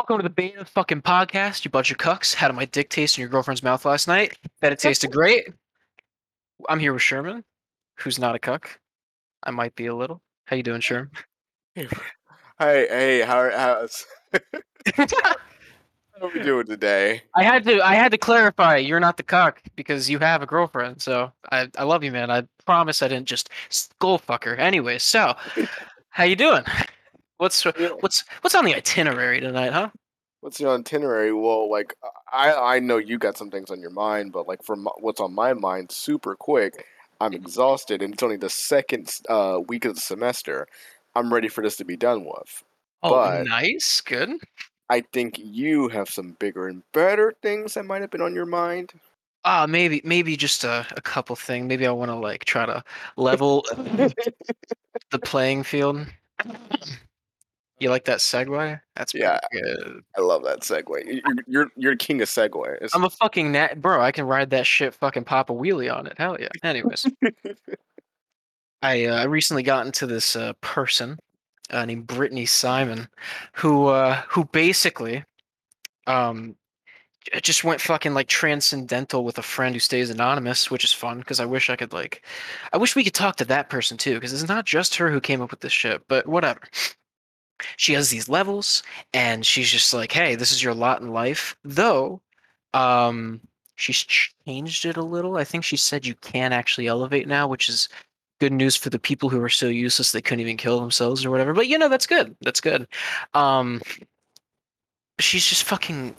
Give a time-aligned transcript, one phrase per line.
[0.00, 2.32] Welcome to the beta fucking podcast, you bunch of cucks.
[2.32, 4.34] How did my dick taste in your girlfriend's mouth last night?
[4.62, 5.46] Bet it tasted great.
[6.70, 7.44] I'm here with Sherman,
[7.98, 8.80] who's not a cuck.
[9.42, 10.22] I might be a little.
[10.46, 11.10] How you doing, Sherman?
[11.74, 11.86] Hey,
[12.58, 14.06] hey, how how's
[14.96, 15.06] how
[16.22, 17.20] are we doing today?
[17.34, 20.46] I had to I had to clarify you're not the cuck because you have a
[20.46, 21.02] girlfriend.
[21.02, 22.30] So I, I love you, man.
[22.30, 24.56] I promise I didn't just skull fuck her.
[24.56, 25.36] Anyway, so
[26.08, 26.64] how you doing?
[27.40, 29.88] What's what's what's on the itinerary tonight, huh?
[30.42, 31.32] What's the itinerary?
[31.32, 31.94] Well, like
[32.30, 35.32] I I know you got some things on your mind, but like for what's on
[35.32, 36.84] my mind, super quick,
[37.18, 40.66] I'm exhausted, and it's only the second uh, week of the semester.
[41.14, 42.62] I'm ready for this to be done with.
[43.02, 44.32] Oh, But- nice, good.
[44.90, 48.44] I think you have some bigger and better things that might have been on your
[48.44, 48.92] mind.
[49.46, 51.66] Ah, maybe maybe just a, a couple thing.
[51.66, 52.84] Maybe I want to like try to
[53.16, 56.06] level the playing field.
[57.80, 58.80] You like that segue?
[58.94, 59.38] That's Yeah.
[59.52, 60.02] good.
[60.16, 61.06] I love that segue.
[61.06, 62.90] You- You're you're, you're king of segues.
[62.94, 64.00] I'm a fucking nat, bro.
[64.02, 64.94] I can ride that shit.
[64.94, 66.14] Fucking pop a wheelie on it.
[66.18, 66.48] Hell yeah.
[66.62, 67.06] Anyways,
[68.82, 71.18] I uh, I recently got into this uh, person
[71.70, 73.08] uh, named Brittany Simon,
[73.54, 75.24] who uh, who basically
[76.06, 76.56] um
[77.42, 81.38] just went fucking like transcendental with a friend who stays anonymous, which is fun because
[81.38, 82.24] I wish I could like,
[82.72, 85.20] I wish we could talk to that person too because it's not just her who
[85.20, 86.60] came up with this shit, but whatever.
[87.76, 88.82] She has these levels,
[89.14, 92.20] and she's just like, "Hey, this is your lot in life." Though,
[92.74, 93.40] um,
[93.76, 95.36] she's changed it a little.
[95.36, 97.88] I think she said you can actually elevate now, which is
[98.40, 101.30] good news for the people who are so useless they couldn't even kill themselves or
[101.30, 101.52] whatever.
[101.52, 102.34] But you know, that's good.
[102.40, 102.86] That's good.
[103.34, 103.82] Um,
[105.18, 106.14] she's just fucking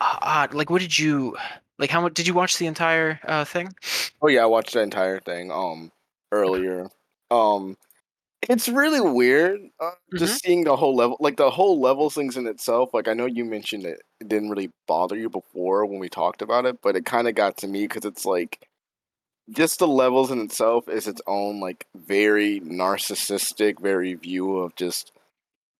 [0.00, 0.54] odd.
[0.54, 1.36] Like, what did you
[1.78, 1.90] like?
[1.90, 3.72] How much did you watch the entire uh, thing?
[4.22, 5.90] Oh yeah, I watched the entire thing um
[6.32, 6.88] earlier.
[7.30, 7.76] Um
[8.42, 12.46] it's really weird uh, just seeing the whole level like the whole levels things in
[12.46, 12.94] itself.
[12.94, 16.42] Like I know you mentioned it, it didn't really bother you before when we talked
[16.42, 18.68] about it, but it kind of got to me cuz it's like
[19.50, 25.12] just the levels in itself is its own like very narcissistic very view of just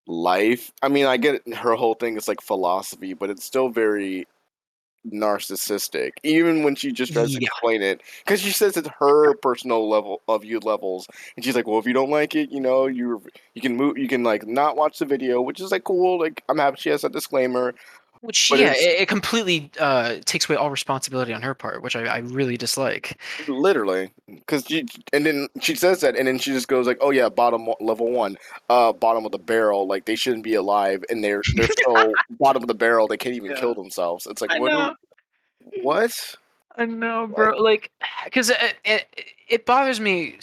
[0.06, 0.72] life.
[0.82, 4.26] I mean, I get it, her whole thing is like philosophy, but it's still very
[5.12, 9.88] narcissistic even when she just tries to explain it because she says it's her personal
[9.88, 12.86] level of view levels and she's like well if you don't like it you know
[12.86, 13.22] you
[13.54, 16.42] you can move you can like not watch the video which is like cool like
[16.48, 17.74] i'm happy she has a disclaimer
[18.20, 21.94] Which But yeah, it, it completely uh, takes away all responsibility on her part, which
[21.94, 23.18] I, I really dislike.
[23.48, 27.10] literally because she and then she says that and then she just goes like oh
[27.10, 28.36] yeah bottom level one
[28.68, 32.62] uh bottom of the barrel like they shouldn't be alive and they're they're so bottom
[32.62, 33.60] of the barrel they can't even Yeah.
[33.60, 34.94] kill themselves it's like I what know.
[35.82, 36.36] what
[36.78, 37.58] I know, bro.
[37.58, 37.90] Like,
[38.24, 39.06] because it, it
[39.48, 40.38] it bothers me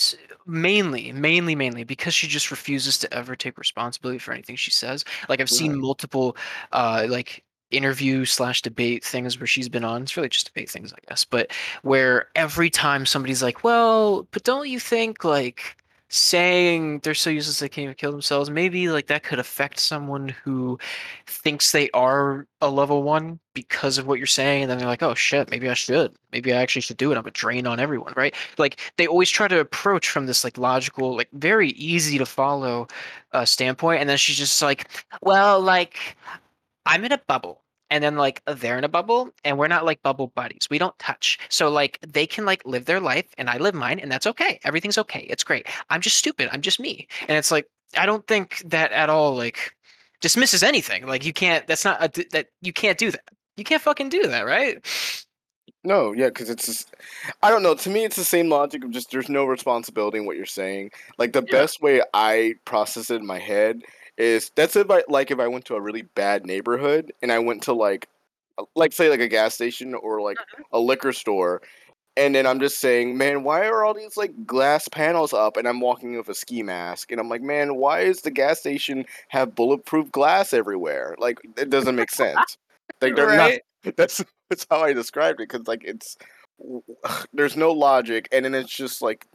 [0.45, 5.05] mainly, mainly, mainly because she just refuses to ever take responsibility for anything she says.
[5.29, 6.35] Like, I've seen multiple,
[6.73, 10.03] uh, like interview slash debate things where she's been on.
[10.03, 11.25] It's really just debate things, I guess.
[11.25, 15.77] But where every time somebody's like, "Well, but don't you think like?"
[16.09, 20.29] saying they're so useless they can't even kill themselves maybe like that could affect someone
[20.29, 20.77] who
[21.25, 25.01] thinks they are a level one because of what you're saying and then they're like
[25.01, 27.79] oh shit maybe i should maybe i actually should do it i'm a drain on
[27.79, 32.19] everyone right like they always try to approach from this like logical like very easy
[32.19, 32.87] to follow
[33.33, 34.87] uh, standpoint and then she's just like
[35.23, 36.15] well like
[36.85, 40.01] i'm in a bubble and then like they're in a bubble and we're not like
[40.01, 43.57] bubble buddies we don't touch so like they can like live their life and i
[43.57, 47.07] live mine and that's okay everything's okay it's great i'm just stupid i'm just me
[47.27, 49.75] and it's like i don't think that at all like
[50.21, 53.21] dismisses anything like you can't that's not a that you can't do that
[53.57, 54.85] you can't fucking do that right
[55.83, 56.95] No, yeah, because it's just,
[57.43, 57.75] I don't know.
[57.75, 60.89] To me, it's the same logic of just there's no responsibility in what you're saying.
[61.19, 61.51] Like the Yeah.
[61.51, 63.81] best way I process it in my head
[64.17, 67.39] is that's if I like if I went to a really bad neighborhood and I
[67.39, 68.07] went to like,
[68.75, 70.63] like say like a gas station or like mm-hmm.
[70.71, 71.61] a liquor store,
[72.17, 75.57] and then I'm just saying, man, why are all these like glass panels up?
[75.57, 78.59] And I'm walking with a ski mask, and I'm like, man, why is the gas
[78.59, 81.15] station have bulletproof glass everywhere?
[81.17, 82.57] Like it doesn't make sense.
[83.01, 83.53] Like they're not
[83.97, 86.17] that's that's how I described it because like it's
[87.33, 89.27] there's no logic and then it's just like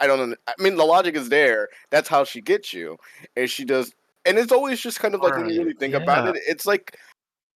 [0.00, 0.36] I don't know.
[0.48, 1.68] I mean the logic is there.
[1.90, 2.96] That's how she gets you,
[3.36, 3.92] and she does.
[4.24, 6.96] And it's always just kind of like when you really think about it, it's like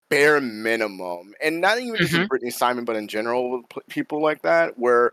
[0.09, 2.21] bare minimum, and not even just Mhm.
[2.21, 5.13] with Brittany Simon, but in general with people like that, where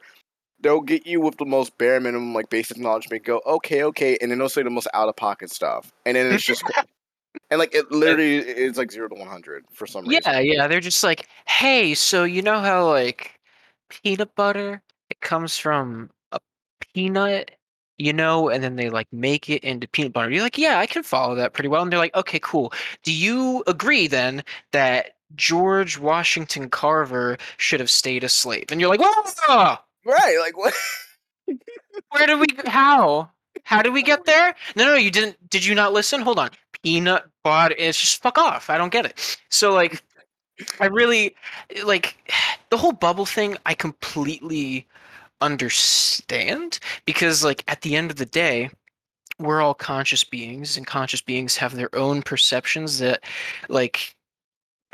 [0.59, 4.17] they'll get you with the most bare minimum, like basic knowledge, make go okay, okay,
[4.21, 6.63] and then they'll say the most out of pocket stuff, and then it's just.
[7.49, 10.21] And like it literally is like zero to one hundred for some reason.
[10.23, 13.35] yeah yeah they're just like hey so you know how like
[13.89, 16.39] peanut butter it comes from a
[16.93, 17.51] peanut
[18.01, 20.31] you know, and then they like make it into peanut butter.
[20.31, 21.83] You're like, yeah, I can follow that pretty well.
[21.83, 22.73] And they're like, okay, cool.
[23.03, 28.65] Do you agree then that George Washington Carver should have stayed a slave?
[28.71, 30.73] And you're like, whoa, Right, like what?
[31.45, 33.29] where did we, how?
[33.63, 34.55] How did we get there?
[34.75, 35.37] No, no, you didn't.
[35.51, 36.21] Did you not listen?
[36.21, 36.49] Hold on.
[36.81, 37.75] Peanut butter.
[37.77, 38.71] It's just fuck off.
[38.71, 39.37] I don't get it.
[39.49, 40.01] So like,
[40.79, 41.35] I really
[41.85, 42.17] like
[42.71, 43.57] the whole bubble thing.
[43.67, 44.87] I completely
[45.41, 48.69] understand because like at the end of the day
[49.39, 53.23] we're all conscious beings and conscious beings have their own perceptions that
[53.69, 54.15] like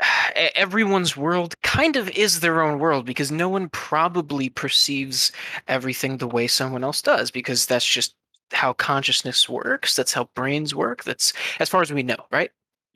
[0.34, 5.32] everyone's world kind of is their own world because no one probably perceives
[5.66, 8.14] everything the way someone else does because that's just
[8.52, 12.50] how consciousness works that's how brains work that's as far as we know right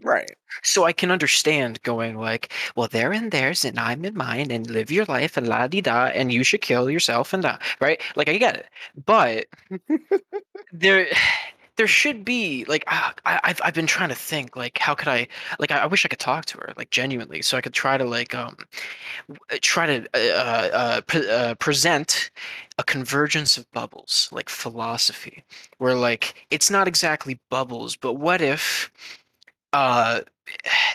[0.05, 0.31] Right,
[0.65, 4.69] so I can understand going like, well, they're in theirs and I'm in mine, and
[4.69, 8.01] live your life and la di da, and you should kill yourself and die, right?
[8.17, 8.67] Like I get it,
[9.07, 9.47] but
[10.73, 11.07] there,
[11.77, 15.09] there should be like I, I- I've I've been trying to think like how could
[15.09, 15.27] I
[15.59, 17.97] like I, I wish I could talk to her like genuinely, so I could try
[17.97, 18.57] to like um
[19.61, 22.31] try to uh, uh, uh, pre- uh present
[22.79, 25.45] a convergence of bubbles like philosophy,
[25.79, 28.91] where like it's not exactly bubbles, but what if
[29.73, 30.21] uh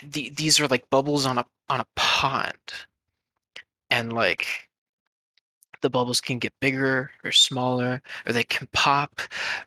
[0.02, 2.54] the, these are like bubbles on a on a pond.
[3.90, 4.68] And like
[5.80, 9.20] the bubbles can get bigger or smaller or they can pop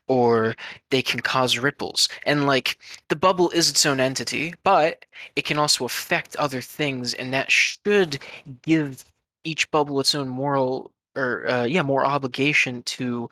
[0.07, 0.55] or
[0.89, 2.09] they can cause ripples.
[2.25, 2.77] And like
[3.09, 5.05] the bubble is its own entity but
[5.35, 8.19] it can also affect other things and that should
[8.61, 9.05] give
[9.43, 13.29] each bubble its own moral or uh, yeah more obligation to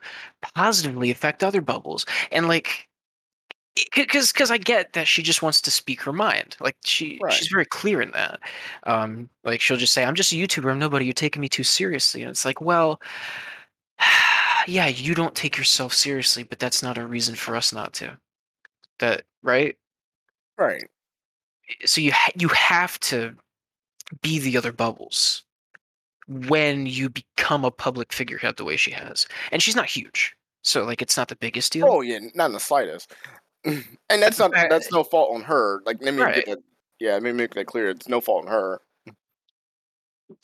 [0.54, 2.06] positively affect other bubbles.
[2.32, 2.88] And like
[3.94, 6.56] because because I get that she just wants to speak her mind.
[6.60, 8.40] Like she right, she's very clear in that.
[8.84, 10.70] Um, like she'll just say, "I'm just a YouTuber.
[10.70, 11.04] I'm nobody.
[11.04, 13.00] You're taking me too seriously." And it's like, well,
[14.66, 18.16] yeah, you don't take yourself seriously, but that's not a reason for us not to.
[18.98, 19.76] That right?
[20.58, 20.84] right.
[21.84, 23.34] So you ha- you have to
[24.22, 25.44] be the other bubbles
[26.26, 30.84] when you become a public figurehead the way she has, and she's not huge, so
[30.84, 31.86] like it's not the biggest deal.
[31.88, 33.14] Oh yeah, not in the slightest.
[33.64, 35.82] and that's not that's no fault on her.
[35.84, 36.46] Like let me right.
[36.46, 36.58] that.
[36.98, 37.90] Yeah, let me make that clear.
[37.90, 38.80] It's no fault on her.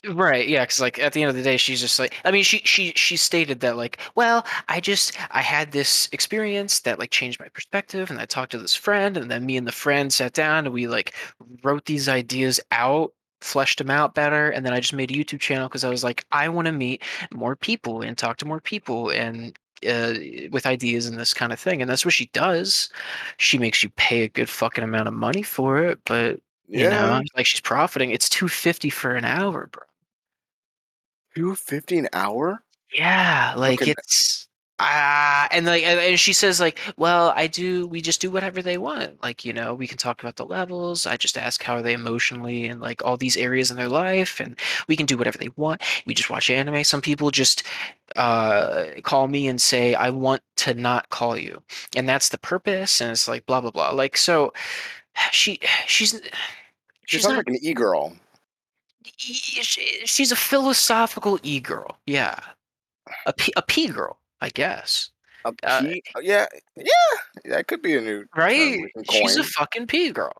[0.05, 2.43] Right, yeah, because like at the end of the day, she's just like, I mean,
[2.43, 7.11] she she she stated that like, well, I just I had this experience that like
[7.11, 10.13] changed my perspective, and I talked to this friend, and then me and the friend
[10.13, 11.15] sat down and we like
[11.63, 15.41] wrote these ideas out, fleshed them out better, and then I just made a YouTube
[15.41, 17.03] channel because I was like, I want to meet
[17.33, 19.57] more people and talk to more people and
[19.89, 20.15] uh,
[20.51, 22.89] with ideas and this kind of thing, and that's what she does.
[23.39, 26.89] She makes you pay a good fucking amount of money for it, but you Yeah,
[26.89, 28.11] know, like she's profiting.
[28.11, 29.83] It's 250 for an hour, bro.
[31.35, 32.63] two fifty an hour.
[32.93, 34.46] Yeah, like Okay, it's
[34.79, 37.87] ah, and like and, she says like, well, I do.
[37.87, 39.23] We just do whatever they want.
[39.23, 41.07] Like you know, we can talk about the levels.
[41.07, 44.41] I just ask how are they emotionally and like all these areas in their life,
[44.41, 44.59] and
[44.89, 45.83] we can do whatever they want.
[46.07, 46.85] We just watch anime.
[46.85, 47.63] Some people just
[48.17, 51.63] uh call me and say I want to not call you,
[51.97, 53.01] and that's the purpose.
[53.01, 53.91] And it's like blah blah blah.
[53.91, 54.53] Like so,
[55.33, 56.21] she she's
[57.07, 57.37] she's not.
[57.39, 58.15] like an e girl.
[59.17, 59.63] she-
[60.07, 61.99] She's a philosophical e girl.
[62.07, 62.39] Yeah,
[63.27, 65.11] a p a p girl, I guess.
[65.45, 65.95] A Uh.
[66.23, 66.47] Yeah,
[66.77, 66.85] yeah.
[67.45, 68.81] That could be a new right?
[69.11, 70.33] She's a fucking p girl,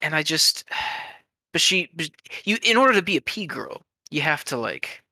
[0.00, 0.64] and I just,
[1.52, 2.10] but she, but
[2.44, 5.02] you, in order to be a a p girl, you have to like,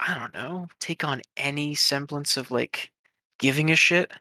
[0.00, 2.90] I don't know, take on any semblance of like
[3.38, 4.12] giving a shit.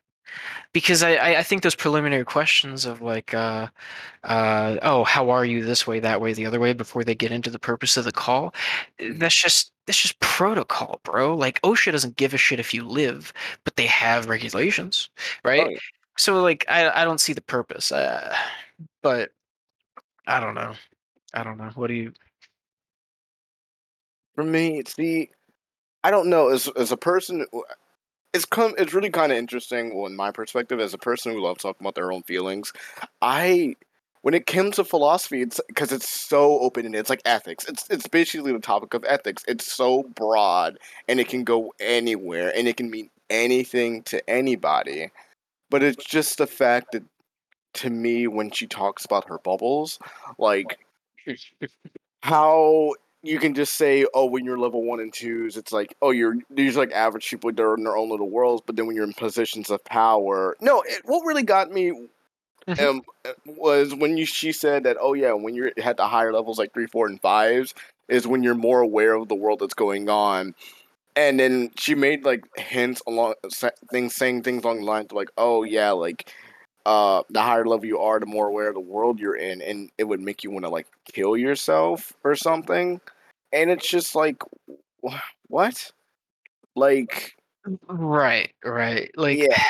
[0.73, 3.67] Because I, I think those preliminary questions of like, uh,
[4.23, 7.31] uh, oh, how are you this way, that way, the other way, before they get
[7.31, 8.53] into the purpose of the call,
[9.13, 11.35] that's just that's just protocol, bro.
[11.35, 13.31] Like OSHA doesn't give a shit if you live,
[13.63, 15.09] but they have regulations,
[15.43, 15.71] Oh right?
[15.71, 15.77] yeah.
[16.17, 17.91] So like, I I don't see the purpose.
[17.91, 18.35] Uh,
[19.01, 19.31] but
[20.27, 20.73] I don't know.
[21.33, 21.71] I don't know.
[21.75, 22.13] What do you?
[24.35, 25.29] For me, it's the
[26.03, 26.49] I don't know.
[26.49, 27.45] As as a person,
[28.35, 28.73] it's come.
[28.77, 29.95] It's really kind of interesting.
[29.95, 32.73] Well, in my perspective, as a person who loves talking about their own feelings,
[33.21, 33.75] I.
[34.21, 37.69] When it comes to philosophy, it's because it's so open and it's like ethics.
[37.69, 39.43] It's it's basically the topic of ethics.
[39.47, 45.11] It's so broad and it can go anywhere and it can mean anything to anybody.
[45.69, 47.03] But it's just the fact that
[47.75, 49.99] to me when she talks about her bubbles,
[50.39, 50.79] like
[52.23, 56.11] how you can just say, oh, when you're level one and twos, it's like, oh,
[56.11, 58.63] you're these like average people, they're in their own little worlds.
[58.65, 61.93] But then when you're in positions of power, no, it, what really got me
[62.67, 62.89] Mhm.
[62.89, 66.33] um uh, was when you she said that, oh yeah, when you're at the higher
[66.33, 67.73] levels like three, four, and fives,
[68.09, 70.55] is when you're more aware of the world that's going on.
[71.15, 73.35] and then she made like hints along
[73.91, 76.33] things saying things along the lines of, like oh yeah like
[76.85, 79.89] uh the higher level you are the more aware of the world you're in and
[79.97, 82.99] it would make you want to like kill yourself or something
[83.55, 84.41] and it's just like
[85.03, 85.15] wh-
[85.47, 85.91] what
[86.75, 87.35] like
[87.87, 89.09] Right, right.
[89.17, 89.63] Like yeah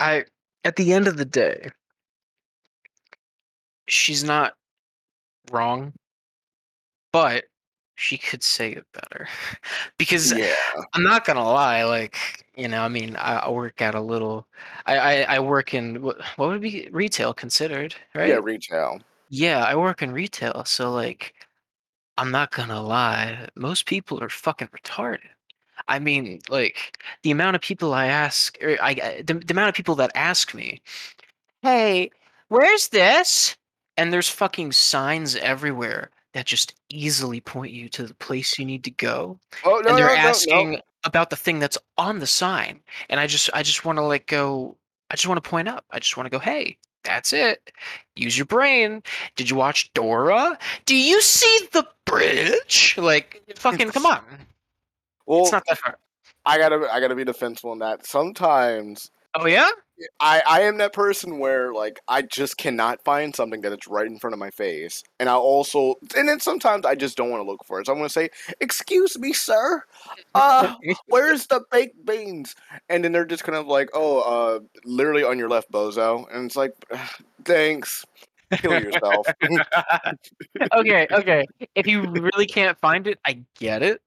[0.00, 0.24] I
[0.64, 1.70] at the end of the day,
[3.88, 4.54] she's not
[5.50, 5.92] wrong,
[7.12, 7.44] but
[7.94, 9.28] she could say it better.
[9.98, 10.54] because yeah
[10.92, 12.18] I'm not gonna lie, like,
[12.56, 14.46] you know, I mean, I, I work at a little
[14.84, 19.64] I, I, I work in what, what would be retail considered, right yeah retail Yeah,
[19.64, 21.34] I work in retail, so like
[22.18, 25.28] I'm not gonna lie, most people are fucking retarded.
[25.88, 29.68] I mean, like the amount of people I ask, or I I- the, the amount
[29.68, 30.80] of people that ask me,
[31.62, 32.10] "Hey,
[32.48, 33.56] where's this?"
[33.98, 38.84] And there's fucking signs everywhere that just easily point you to the place you need
[38.84, 42.18] to go, oh and no they're no no no asking about the thing that's on
[42.18, 42.80] the sign,
[43.10, 44.76] and I just I just want to like go,
[45.10, 47.70] I just want to point up, I just want to go, "Hey, that's it.
[48.16, 49.02] Use your brain.
[49.36, 50.58] Did you watch Dora?
[50.86, 52.94] Do you see the bridge?
[52.98, 54.44] Like, fucking come on." It's
[55.26, 55.96] well not that hard.
[56.44, 59.68] i gotta i gotta be defensible in that sometimes Oh yeah?
[60.18, 64.06] I, I am that person where like I just cannot find something that it's right
[64.06, 67.42] in front of my face, and I also and then sometimes I just don't want
[67.42, 67.86] to look for it.
[67.86, 69.82] So I'm gonna say, "Excuse me, sir,
[70.34, 70.74] uh,
[71.08, 72.54] where's the baked beans?"
[72.88, 76.46] And then they're just kind of like, "Oh, uh, literally on your left, bozo," and
[76.46, 76.72] it's like,
[77.44, 78.04] "Thanks,
[78.52, 79.26] kill yourself."
[80.74, 81.46] okay, okay.
[81.74, 84.02] If you really can't find it, I get it.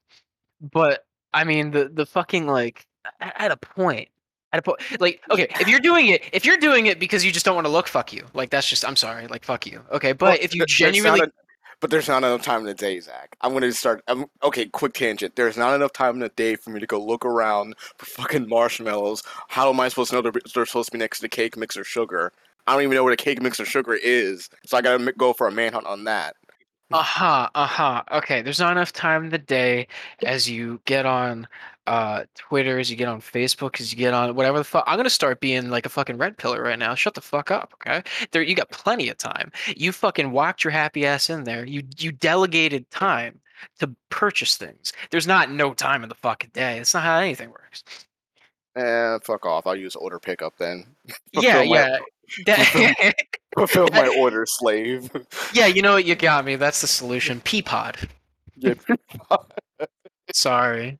[0.62, 2.86] But I mean, the the fucking like
[3.20, 4.10] at a point,
[4.54, 7.46] at a like okay, if you're doing it, if you're doing it because you just
[7.46, 8.26] don't want to look, fuck you.
[8.34, 9.82] Like that's just, I'm sorry, like fuck you.
[9.92, 11.32] Okay, Well, but if you th- there's not genuinely, a-
[11.82, 13.36] but there's not enough time in the day, Zack.
[13.42, 14.04] I'm gonna start.
[14.08, 15.36] I'm, okay, quick tangent.
[15.36, 18.50] There's not enough time in the day for me to go look around for fucking
[18.50, 19.24] marshmallows.
[19.50, 21.78] How am I supposed to know they're, they're supposed to be next to cake mix
[21.78, 22.34] or sugar?
[22.68, 25.34] I don't even know what a cake mix or sugar is, so I gotta go
[25.34, 26.36] for a manhunt on that.
[26.92, 28.04] uh-huh, uh-huh.
[28.12, 29.88] Okay, there's not enough time in the day
[30.26, 31.48] as you get on
[31.90, 34.84] uh Twitter, as you get on Facebook, as you get on whatever the fuck.
[34.88, 36.94] I'm gonna start being like a fucking red pillar right now.
[36.96, 38.04] Shut the fuck up, okay?
[38.32, 39.52] There, you got plenty of time.
[39.76, 41.66] You fucking walked your happy ass in there.
[41.66, 43.40] You you delegated time
[43.80, 44.94] to purchase things.
[45.10, 46.78] There's not no time in the fucking day.
[46.80, 47.84] It's not how anything works.
[48.76, 49.66] Eh, fuck off.
[49.68, 50.86] I'll use order pickup then.
[51.34, 51.98] Yeah, Fulfill yeah.
[52.46, 53.16] That-
[53.58, 55.10] Fulfill my order, slave.
[55.54, 56.06] yeah, you know what?
[56.06, 56.56] You got me.
[56.56, 57.42] That's the solution.
[57.42, 58.08] Peapod.
[58.58, 58.76] Yeah,
[60.32, 61.00] Sorry.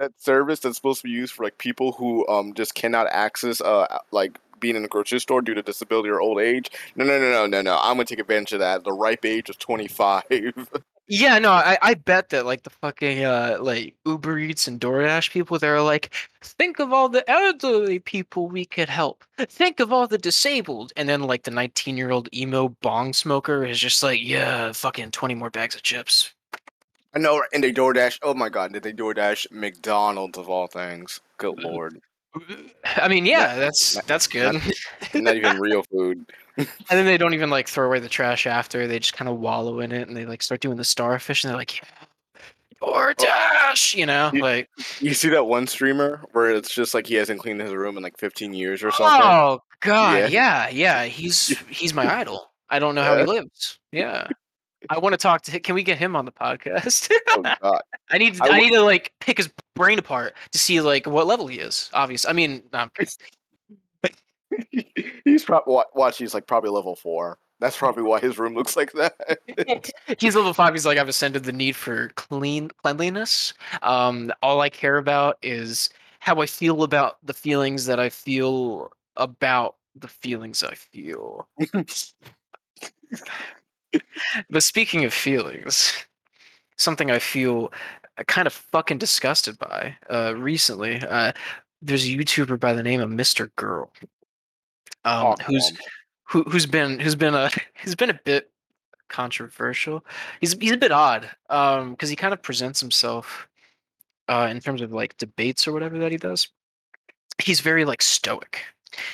[0.00, 3.60] That service that's supposed to be used for like people who um just cannot access
[3.60, 6.70] uh like being in a grocery store due to disability or old age.
[6.94, 7.78] No, no, no, no, no, no.
[7.82, 8.84] I'm gonna take advantage of that.
[8.84, 10.24] The ripe age of 25.
[11.12, 15.32] Yeah, no, I, I bet that like the fucking uh like Uber Eats and DoorDash
[15.32, 19.24] people, they're like, think of all the elderly people we could help.
[19.36, 20.92] Think of all the disabled.
[20.96, 25.10] And then like the 19 year old emo bong smoker is just like, yeah, fucking
[25.10, 26.32] 20 more bags of chips.
[27.14, 28.18] I know, and they DoorDash.
[28.22, 31.20] Oh my god, did they DoorDash McDonald's of all things?
[31.38, 32.00] Good uh, lord,
[32.96, 34.60] I mean, yeah, that's not- that's good.
[35.14, 36.24] not even real food.
[36.56, 38.86] and then they don't even like throw away the trash after.
[38.86, 41.50] They just kind of wallow in it and they like start doing the starfish and
[41.50, 41.88] they're like, yeah,
[42.82, 44.68] DoorDash, you know, You- like
[45.00, 48.02] You see that one streamer where it's just like he hasn't cleaned his room in
[48.02, 49.20] like 15 years or something.
[49.22, 50.68] Oh God, Yeah.
[50.68, 51.04] yeah, yeah.
[51.10, 52.50] He's he's my idol.
[52.68, 53.78] I don't know how he lives.
[53.90, 54.28] Yeah.
[54.88, 55.60] I want to talk to him.
[55.60, 57.10] Can we get him on the podcast?
[57.28, 57.82] Oh god.
[58.10, 60.80] I need to, I I, wa- need to like pick his brain apart to see
[60.80, 61.90] like what level he is.
[61.92, 62.26] Obvious.
[62.26, 62.90] I mean, um,
[65.24, 66.18] he's probably watch.
[66.18, 67.38] He's like probably level four.
[67.60, 69.38] That's probably why his room looks like that.
[70.18, 70.72] he's level five.
[70.72, 73.52] He's like I've ascended the need for clean cleanliness.
[73.82, 78.90] Um, all I care about is how I feel about the feelings that I feel
[79.16, 81.48] about the feelings I feel.
[84.50, 85.92] But speaking of feelings,
[86.76, 87.72] something I feel
[88.18, 91.00] uh, kind of fucking disgusted by uh, recently.
[91.00, 91.32] Uh,
[91.82, 93.54] there's a YouTuber by the name of Mr.
[93.56, 93.90] Girl,
[95.04, 95.72] um, Oh, who's
[96.24, 97.50] who, who's been who's been a
[97.82, 98.50] who's been a bit
[99.08, 100.04] controversial.
[100.40, 103.48] He's he's a bit odd um, because he kind of presents himself
[104.28, 106.48] uh, in terms of like debates or whatever that he does.
[107.38, 108.62] He's very like stoic.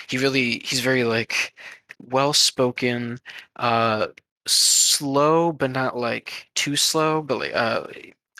[0.08, 1.54] He really he's very like
[1.98, 3.18] well spoken,
[3.56, 4.08] uh,
[4.46, 7.86] slow but not like too slow, but like uh,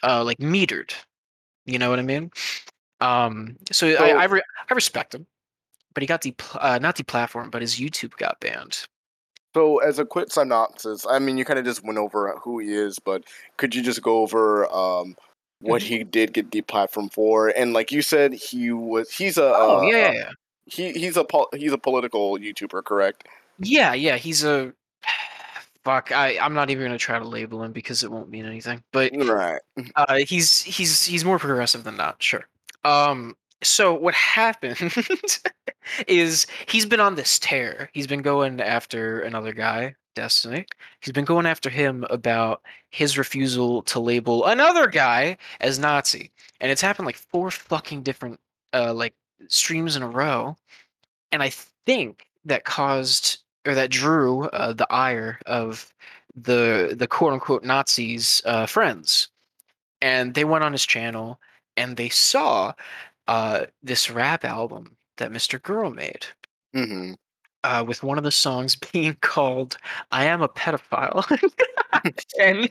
[0.03, 0.93] uh like metered.
[1.65, 2.31] You know what I mean?
[3.01, 5.27] Um, so, I So- I, re- I respect him,
[5.93, 8.85] but he got the uh, not deplatformed, but his YouTube got banned.
[9.53, 12.73] So, as a quick synopsis, I mean, you kind of just went over who he
[12.73, 13.23] is, but
[13.57, 15.15] could you just go over um,
[15.61, 15.85] what Mhm.
[15.85, 19.81] he did get deplatformed for, and like you said, he was he's a Oh, uh,
[19.81, 20.29] yeah, yeah, uh, yeah.
[20.67, 23.27] he he's a pol- he's a political YouTuber, correct?
[23.59, 24.73] Yeah, yeah, he's a
[25.87, 26.11] fuck.
[26.11, 28.83] I I'm not even gonna try to label him because it won't mean anything.
[28.91, 29.61] But Right.
[29.95, 32.21] uh, he's he's he's more progressive than that.
[32.21, 32.45] Sure.
[32.83, 33.35] Um.
[33.63, 34.77] So what happened
[36.07, 37.89] is he's been on this tear.
[37.93, 40.65] He's been going after another guy, Destiny.
[40.99, 46.69] He's been going after him about his refusal to label another guy as Nazi, and
[46.71, 48.39] it's happened like four fucking different
[48.73, 49.13] uh like
[49.47, 50.57] streams in a row.
[51.31, 51.51] And I
[51.85, 55.93] think that caused or that drew uh, the ire of
[56.35, 59.29] the the quote unquote Nazis uh, friends,
[60.01, 61.39] and they went on his channel
[61.77, 62.73] and they saw
[63.27, 65.59] uh, this rap album that Mr.
[65.59, 66.25] Girl made.
[66.73, 67.13] hmm
[67.63, 69.77] Uh, with one of the songs being called
[70.11, 71.25] "I Am a Pedophile,"
[72.39, 72.69] and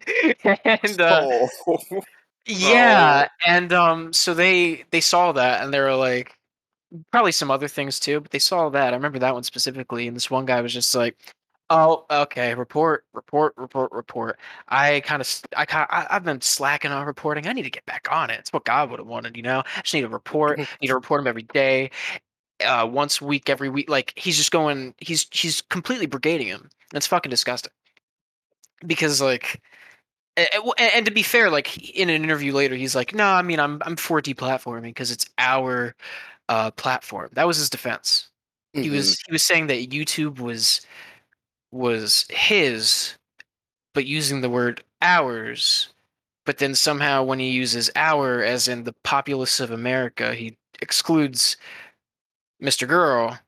[0.65, 1.51] and uh, Oh,
[2.47, 6.36] yeah, and um, so they they saw that and they were like,
[7.11, 8.93] probably some other things too, but they saw that.
[8.93, 11.17] I remember that one specifically, and this one guy was just like,
[11.71, 14.39] "Oh, okay, report, report, report, report."
[14.69, 17.47] I kind of, I kind, I've been slacking on reporting.
[17.47, 18.39] I need to get back on it.
[18.39, 19.61] It's what God would have wanted, you know.
[19.77, 20.59] I just need to report.
[20.59, 21.91] need to report him every day,
[22.65, 23.91] uh, once a week, every week.
[23.91, 26.69] Like he's just going, he's he's completely brigading him.
[26.95, 27.73] It's fucking disgusting.
[28.87, 29.61] Because like.
[30.39, 33.59] And, and to be fair, like in an interview later, he's like, "No, I mean,
[33.59, 35.95] I'm I'm for deplatforming because it's our
[36.49, 38.29] uh, platform." That was his defense
[38.83, 38.93] he Mhm.
[38.93, 40.81] was he was saying that YouTube was
[41.73, 43.17] was his,
[43.95, 45.91] but using the word ours.
[46.47, 51.57] But then somehow when he uses our as in the populace of America, he excludes
[52.61, 52.87] Mr.
[52.87, 53.39] Girl.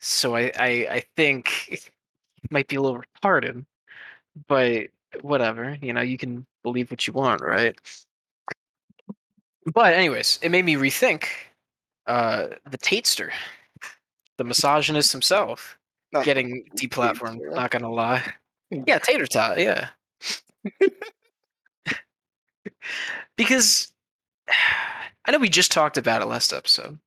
[0.00, 1.90] So I I, I think it
[2.50, 3.64] might be a little retarded,
[4.48, 4.88] but
[5.22, 5.78] whatever.
[5.82, 7.76] You know, you can believe what you want, right?
[9.66, 11.26] But anyways, it made me rethink
[12.06, 13.30] uh the Tatester,
[14.38, 15.78] the misogynist himself.
[16.22, 17.40] Getting deplatformed.
[17.40, 17.50] taster.
[17.50, 18.22] Not gonna lie.
[18.70, 19.58] Yeah, tater tot.
[19.58, 19.88] Yeah,
[23.36, 23.92] because
[25.24, 26.98] I know we just talked about it last episode,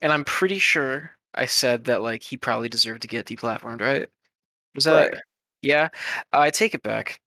[0.00, 4.08] and I'm pretty sure I said that like he probably deserved to get deplatformed, right?
[4.74, 5.12] Was that?
[5.12, 5.20] Right.
[5.62, 5.88] Yeah,
[6.32, 7.20] I take it back.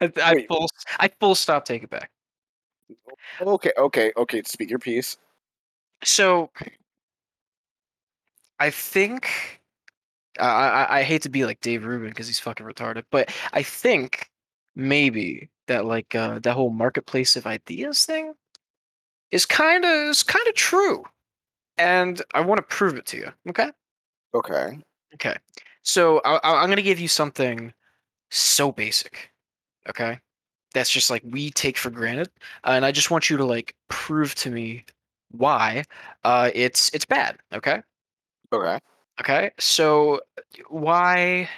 [0.00, 0.48] I, I Wait.
[0.48, 0.68] full
[1.00, 2.10] I full stop take it back.
[3.40, 4.42] Okay, okay, okay.
[4.44, 5.16] Speak your piece.
[6.04, 6.50] So
[8.58, 9.60] I think
[10.38, 13.62] I I, I hate to be like Dave Rubin because he's fucking retarded, but I
[13.62, 14.30] think
[14.74, 18.34] maybe that like uh, that whole marketplace of ideas thing
[19.30, 21.04] is kind of is kind of true,
[21.78, 23.32] and I want to prove it to you.
[23.50, 23.70] Okay.
[24.34, 24.78] Okay.
[25.14, 25.36] Okay.
[25.82, 27.72] So I, I, I'm gonna give you something
[28.30, 29.30] so basic.
[29.88, 30.20] Okay.
[30.76, 32.28] That's just like we take for granted,
[32.62, 34.84] uh, and I just want you to like prove to me
[35.30, 35.84] why
[36.22, 37.38] uh, it's it's bad.
[37.54, 37.80] Okay.
[38.52, 38.78] Okay.
[39.18, 39.50] Okay.
[39.58, 40.20] So
[40.68, 41.48] why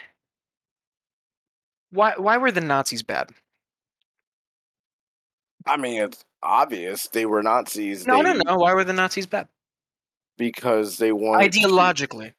[1.90, 3.30] why why were the Nazis bad?
[5.66, 8.06] I mean, it's obvious they were Nazis.
[8.06, 8.56] No, they, no, no.
[8.58, 9.48] Why were the Nazis bad?
[10.36, 12.34] Because they wanted to- Ideologically.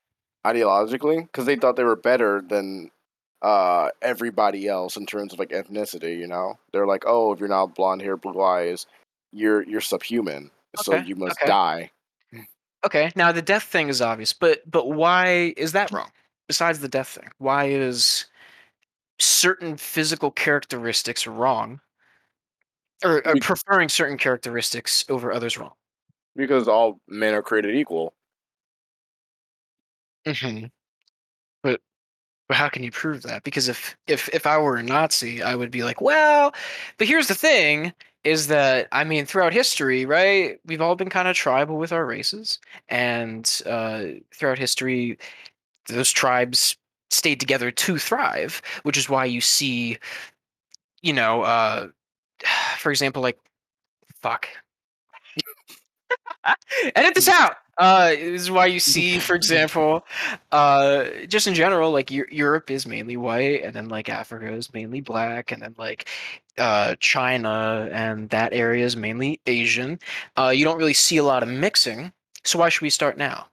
[0.46, 2.89] ideologically, because they thought they were better than
[3.41, 6.17] uh everybody else in terms of like ethnicity.
[6.17, 8.86] You know, they're like, oh, if you're not blonde hair, blue eyes,
[9.32, 11.47] you're you're subhuman, so you must okay.
[11.47, 11.91] die.
[12.86, 13.12] Okay.
[13.15, 16.12] Now the death thing is obvious, but but why is that wrong?
[16.47, 18.25] Besides the death thing, why is
[19.19, 21.82] certain physical characteristics wrong,
[23.04, 25.73] or, or preferring certain characteristics over others wrong?
[26.36, 28.13] Because all men are created equal.
[30.25, 30.79] hmm But
[32.50, 33.44] but how can you prove that?
[33.44, 36.54] Because if if if I were a Nazi, I would be like, well,
[36.98, 40.60] but here's the thing: is that I mean, throughout history, right?
[40.66, 42.60] We've all been kind of tribal with our races,
[42.90, 45.20] and uh, throughout history,
[45.88, 46.76] those tribes
[47.12, 50.00] stayed together to thrive, which is why you see,
[51.04, 51.88] you know, uh,
[52.78, 53.40] for example, like,
[54.24, 54.48] fuck.
[56.95, 57.58] Edit this out.
[57.78, 60.06] Uh, this is why you see, for example,
[60.52, 64.73] uh, just in general, like Eu- Europe is mainly white, and then like Africa is
[64.73, 66.10] mainly black, and then like
[66.58, 69.99] uh, China and that area is mainly Asian.
[70.38, 72.12] Uh, you don't really see a lot of mixing,
[72.43, 73.47] so why should we start now?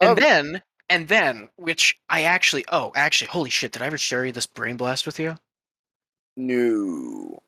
[0.00, 4.32] And then, and then, which I actually, oh, actually, holy shit, did I ever share
[4.32, 5.36] this brain blast with you?
[6.36, 7.42] no.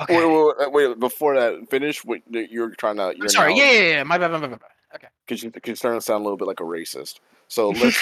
[0.00, 0.16] Okay.
[0.16, 3.14] Wait, wait, wait, wait, before that, finish what you're trying to.
[3.20, 3.56] I'm sorry.
[3.56, 4.02] Yeah, yeah, yeah.
[4.04, 4.68] My bad, my bad, my bad.
[4.94, 5.08] Okay.
[5.26, 7.20] Because you, you're starting to sound a little bit like a racist.
[7.48, 7.96] So let's.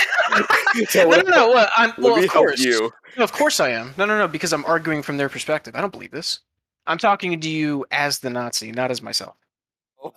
[0.91, 1.49] so no, no, no.
[1.51, 2.61] Well, I'm, well of course.
[2.61, 2.93] you.
[3.17, 3.95] No, of course I am.
[3.97, 4.29] No, no, no.
[4.29, 5.75] Because I'm arguing from their perspective.
[5.75, 6.41] I don't believe this.
[6.87, 9.37] I'm talking to you as the Nazi, not as myself.
[10.03, 10.13] Oh.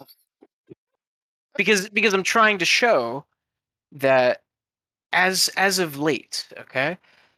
[1.56, 3.26] Because because I'm trying to show
[3.94, 4.44] that
[5.14, 6.98] as as of late, okay,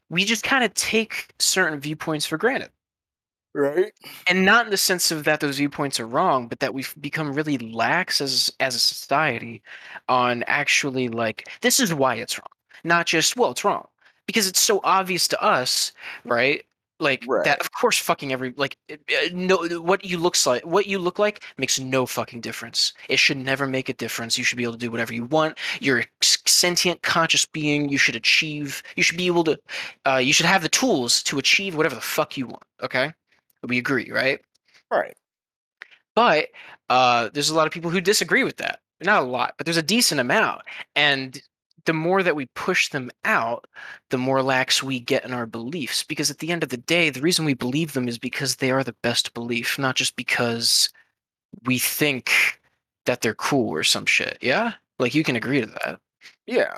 [0.10, 2.70] we just kind of take certain viewpoints for granted.
[3.54, 3.92] Right.
[4.28, 7.34] and not in the sense of that those viewpoints are wrong but that we've become
[7.34, 9.62] really lax as as a society
[10.08, 12.48] on actually like this is why it's wrong
[12.84, 13.86] not just well it's wrong
[14.28, 15.92] because it's so obvious to us
[16.26, 16.64] right?
[17.00, 17.44] Like Right.
[17.46, 21.00] that of course fucking every like uh, uh, no what you looks like what you
[21.00, 22.94] look like makes no fucking difference.
[23.10, 24.38] It should never make a difference.
[24.38, 25.58] You should be able to do whatever you want.
[25.80, 26.06] You're a
[26.46, 27.90] sentient conscious being.
[27.90, 29.58] You should achieve you should be able to
[30.06, 33.12] uh, you should have the tools to achieve whatever the fuck you want okay
[33.64, 34.42] we agree, right?
[34.90, 35.16] Right.
[36.16, 36.48] But
[36.90, 38.80] uh, there's a lot of people who disagree with that.
[39.02, 40.62] Not a lot, but there's a decent amount.
[40.96, 41.42] And
[41.86, 43.66] the more that we push them out,
[44.10, 46.04] the more lax we get in our beliefs.
[46.04, 48.72] Because at the end of the day, the reason we believe them is because they
[48.72, 50.90] are the best belief, not just because
[51.66, 52.60] we think
[53.06, 54.38] that they're cool or some shit.
[54.42, 54.74] Yeah?
[55.00, 56.00] Like you can agree to that.
[56.46, 56.78] Yeah.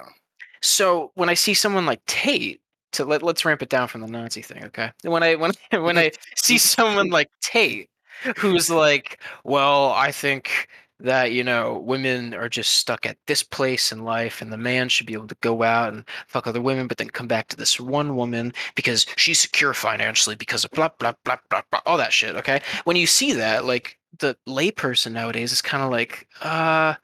[0.61, 2.61] So when I see someone like Tate,
[2.93, 4.91] to let let's ramp it down from the Nazi thing, okay?
[5.03, 7.89] When I when when I see someone like Tate,
[8.37, 10.67] who's like, well, I think
[10.99, 14.89] that you know women are just stuck at this place in life, and the man
[14.89, 17.57] should be able to go out and fuck other women, but then come back to
[17.57, 21.97] this one woman because she's secure financially because of blah blah blah blah blah all
[21.97, 22.35] that shit.
[22.35, 26.95] Okay, when you see that, like the layperson nowadays is kind of like, uh.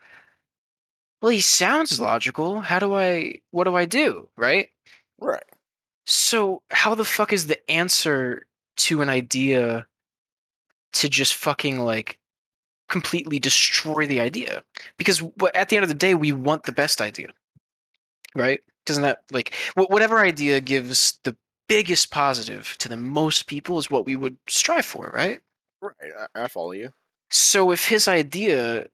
[1.22, 2.62] Well, he sounds logical.
[2.62, 4.30] How do I, what do I do?
[4.38, 4.70] Right?
[5.20, 5.44] Right.
[6.12, 9.86] So, how the fuck is the answer to an idea
[10.94, 12.18] to just fucking like
[12.88, 14.64] completely destroy the idea?
[14.98, 15.22] Because
[15.54, 17.28] at the end of the day, we want the best idea,
[18.34, 18.60] right?
[18.88, 24.08] Doesn't that like whatever idea gives the biggest positive to the most people is what
[24.08, 25.40] we would strive for, right?
[25.80, 25.94] Right.
[26.36, 26.90] I, I follow you.
[27.30, 28.88] So, if his idea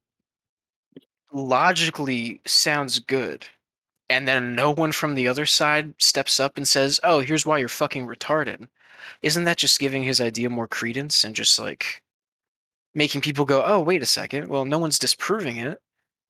[1.32, 3.46] logically sounds good,
[4.10, 7.58] and then no one from the other side steps up and says, "Oh, here's why
[7.60, 8.68] you're fucking retarded."
[9.22, 12.02] Isn't that just giving his idea more credence and just like
[12.94, 14.48] making people go, "Oh, wait a second.
[14.50, 15.80] Well, no one's disproving it.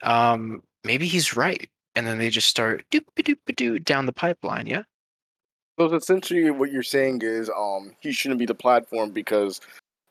[0.03, 4.67] Um, maybe he's right." And then they just start doop doop doop down the pipeline,
[4.67, 4.83] yeah?
[5.79, 9.59] So essentially, what you're saying is, um, he shouldn't be the platform because,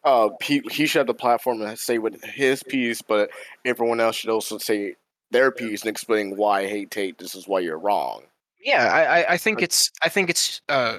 [0.05, 3.31] uh, he he should have the platform to say what his piece, but
[3.65, 4.97] everyone else should also say
[5.35, 8.23] their piece and explaining why, hey Tate, this is why you're wrong.
[8.65, 10.99] Yeah, I I, think it's I think it's uh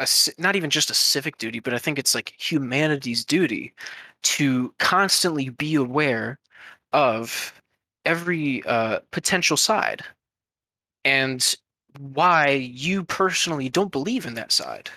[0.00, 3.72] a not even just a civic duty, but I think it's like humanity's duty
[4.22, 6.38] to constantly be aware
[6.92, 7.52] of
[8.04, 10.02] every uh, potential side
[11.04, 11.54] and
[11.98, 14.90] why you personally don't believe in that side.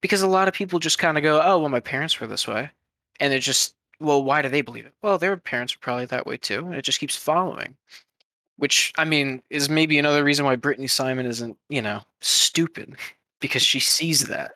[0.00, 2.48] Because a lot of people just kind of go, "Oh, well, my parents were this
[2.48, 2.70] way,"
[3.18, 4.94] and it just, well, why do they believe it?
[5.02, 7.76] Well, their parents were probably that way too, and it just keeps following.
[8.56, 12.96] Which I mean is maybe another reason why Brittany Simon isn't, you know, stupid
[13.40, 14.52] because she sees that.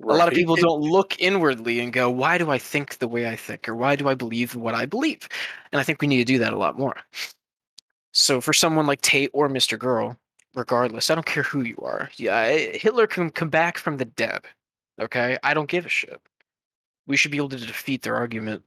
[0.00, 3.28] A lot of people don't look inwardly and go, "Why do I think the way
[3.28, 5.28] I think, or why do I believe what I believe?"
[5.72, 6.94] And I think we need to do that a lot more.
[8.12, 9.78] So for someone like Tate or Mr.
[9.78, 10.16] Girl,
[10.54, 12.10] regardless, I don't care who you are.
[12.16, 14.42] Yeah, eh, Hitler can come back from the dead.
[15.00, 16.20] Okay, I don't give a shit.
[17.06, 18.62] We should be able to defeat their argument,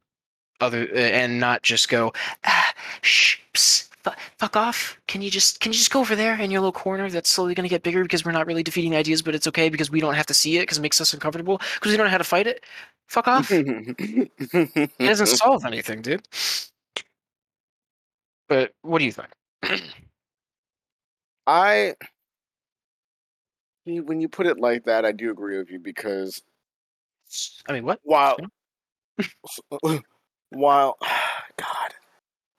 [0.61, 2.13] other uh, and not just go,
[2.45, 4.99] ah, shh, psst, fu- fuck off.
[5.07, 7.53] Can you just can you just go over there in your little corner that's slowly
[7.53, 9.99] going to get bigger because we're not really defeating ideas, but it's okay because we
[9.99, 12.17] don't have to see it because it makes us uncomfortable because we don't know how
[12.17, 12.63] to fight it.
[13.07, 13.49] Fuck off.
[13.51, 16.25] it doesn't solve anything, dude.
[18.47, 19.29] But what do you think?
[21.47, 21.95] I
[23.85, 26.41] when you put it like that, I do agree with you because
[27.67, 27.99] I mean, what?
[28.03, 28.37] while
[30.51, 30.97] while
[31.57, 31.93] God,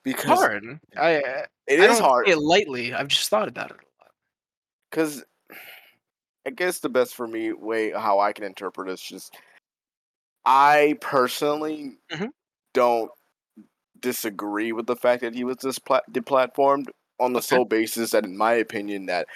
[0.02, 0.78] because Hard.
[0.96, 2.92] I uh, it I is hard it lightly.
[2.92, 4.10] I've just thought about it a lot.
[4.90, 5.24] because
[6.46, 9.34] I guess the best for me way how I can interpret it is just
[10.44, 12.30] I personally Mhm.
[12.74, 13.10] don't
[14.00, 16.88] disagree with the fact that he was this plat- deplatformed
[17.20, 17.46] on the Okay.
[17.46, 19.28] sole basis that, in my opinion, that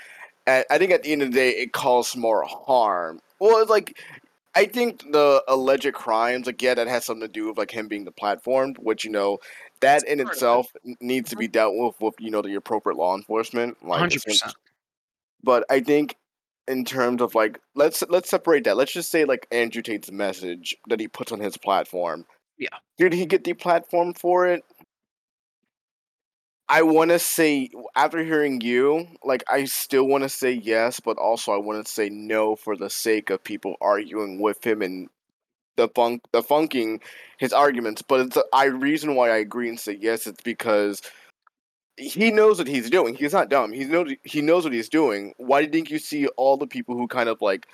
[0.49, 3.21] I I think at the end of the day it caused more harm.
[3.39, 4.03] Well, it's like
[4.57, 7.89] I think the alleged crimes, like yeah, that has something to do with like him
[7.89, 9.39] being the platform, which you know
[9.81, 10.31] that in of it.
[10.31, 13.77] itself needs to be dealt with with you know the appropriate law enforcement.
[13.83, 14.55] Like, 100%.
[15.43, 16.17] but I think
[16.67, 18.79] in terms of like let's let's separate that.
[18.79, 22.25] Let's just say like Andrew Tate's message that he puts on his platform.
[22.59, 22.69] Yeah.
[22.97, 24.65] Did he get the platform for it?
[26.69, 31.17] I want to say after hearing you, like I still want to say yes, but
[31.17, 35.09] also I want to say no for the sake of people arguing with him and
[35.77, 37.01] the funk the funking
[37.39, 38.03] his arguments.
[38.03, 40.27] But it's I reason why I agree and say yes.
[40.27, 41.03] It's because
[41.99, 43.15] he knows what he's doing.
[43.15, 43.73] He's not dumb.
[43.73, 45.35] He knows he knows what he's doing.
[45.39, 47.67] Why do you think you see all the people who kind of like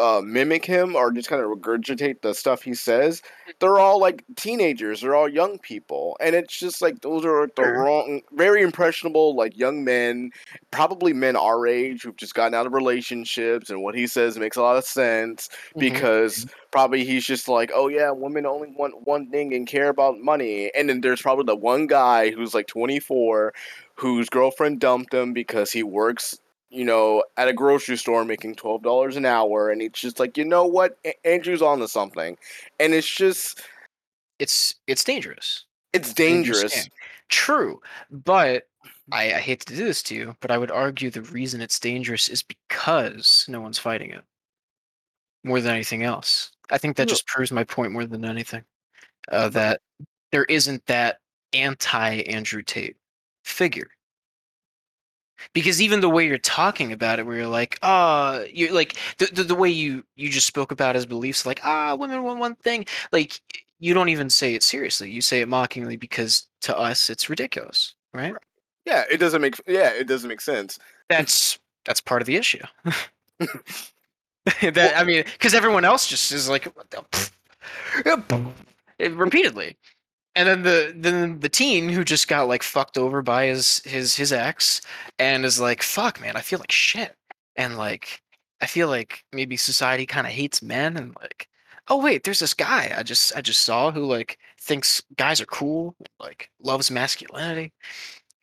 [0.00, 3.22] uh, mimic him or just kind of regurgitate the stuff he says,
[3.60, 5.00] they're all like teenagers.
[5.00, 9.56] They're all young people, and it's just like those are the wrong, very impressionable, like
[9.58, 10.30] young men,
[10.70, 13.70] probably men our age who've just gotten out of relationships.
[13.70, 15.80] And what he says makes a lot of sense Mhm.
[15.80, 20.18] because probably he's just like, oh yeah, women only want one thing and care about
[20.20, 20.70] money.
[20.74, 23.52] And then there's probably the one guy who's like 24
[23.96, 26.38] whose girlfriend dumped him because he works
[26.70, 30.38] you know, at a grocery store making twelve dollars an hour, and it's just like,
[30.38, 32.36] you know what, A- Andrew's on to something,
[32.78, 33.60] and it's just,
[34.38, 35.64] It's it's dangerous.
[35.92, 36.88] it's dangerous.
[37.28, 37.80] True,
[38.10, 38.64] but
[39.12, 41.78] I, I hate to do this to you, but I would argue the reason it's
[41.78, 44.22] dangerous is because no one's fighting it
[45.44, 46.50] more than anything else.
[46.70, 48.62] I think that just proves my point more than anything.
[49.30, 49.80] Uh, that
[50.32, 51.18] there isn't that
[51.52, 52.96] anti Andrew Tate
[53.44, 53.88] figure.
[55.52, 59.26] Because even the way you're talking about it, where you're like, ah, you're like the,
[59.26, 62.54] the the way you you just spoke about his beliefs, like ah, women want one
[62.56, 63.40] thing, like
[63.78, 65.10] you don't even say it seriously.
[65.10, 68.34] You say it mockingly because to us it's ridiculous, right?
[68.84, 70.78] Yeah, it doesn't make, yeah, it doesn't make sense.
[71.08, 72.62] That's that's part of the issue.
[74.44, 76.66] that I mean, because everyone else just is like
[78.98, 79.76] repeatedly,
[80.40, 84.16] and then the then the teen who just got like fucked over by his his
[84.16, 84.80] his ex
[85.18, 87.14] and is like, fuck, man, I feel like shit,
[87.56, 88.22] and like
[88.62, 91.48] I feel like maybe society kind of hates men, and like,
[91.88, 95.46] oh wait, there's this guy I just I just saw who like thinks guys are
[95.46, 97.72] cool, like loves masculinity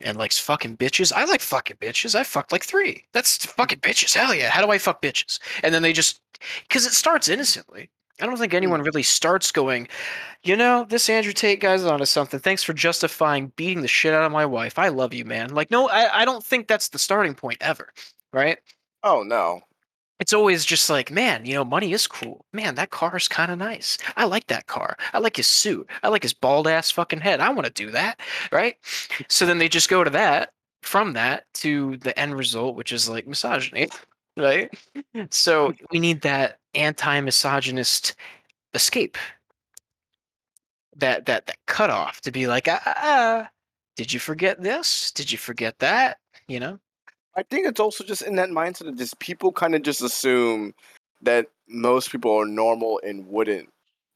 [0.02, 1.12] and likes fucking bitches.
[1.12, 2.16] I like fucking bitches.
[2.16, 3.06] I fucked like three.
[3.14, 4.14] That's fucking bitches.
[4.14, 4.50] Hell yeah.
[4.50, 5.40] How do I fuck bitches?
[5.64, 6.22] And then they just,
[6.68, 7.90] because it starts innocently.
[8.22, 8.58] I don't think hmm.
[8.58, 9.88] anyone really starts going,
[10.44, 12.40] you know, this Andrew Tate guy's onto something.
[12.40, 14.80] Thanks for justifying beating the shit out of my wife.
[14.80, 15.54] I love you, man.
[15.54, 17.90] Like, no, I, I don't think that's the starting point ever,
[18.34, 18.58] right?
[19.04, 19.62] Oh no,
[20.20, 22.46] It's always just like, man, you know, money is cool.
[22.52, 23.98] Man, that car is kind of nice.
[24.16, 24.98] I like that car.
[25.14, 25.88] I like his suit.
[26.04, 27.40] I like his bald ass fucking head.
[27.40, 28.20] I want to do that,
[28.52, 28.76] right?
[29.28, 30.52] So then they just go to that,
[30.82, 33.90] from that to the end result, which is like misogyny,
[34.38, 34.70] right?
[35.32, 38.16] So we need that anti-misogynist
[38.74, 39.18] escape,
[40.96, 43.50] that that that cutoff to be like, ah, ah, ah,
[43.96, 45.12] did you forget this?
[45.12, 46.18] Did you forget that?
[46.48, 46.80] You know?
[47.36, 50.74] I think it's also just in that mindset of just people kind of just assume
[51.22, 53.70] that most people are normal and wouldn't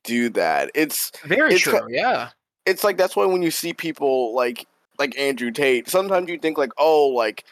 [0.04, 0.72] do that.
[0.74, 1.86] It's Very It's true.
[1.90, 2.30] Yeah.
[2.66, 6.58] it's like that's why when you see people like like Andrew Tate, sometimes you think
[6.58, 7.46] like, oh, like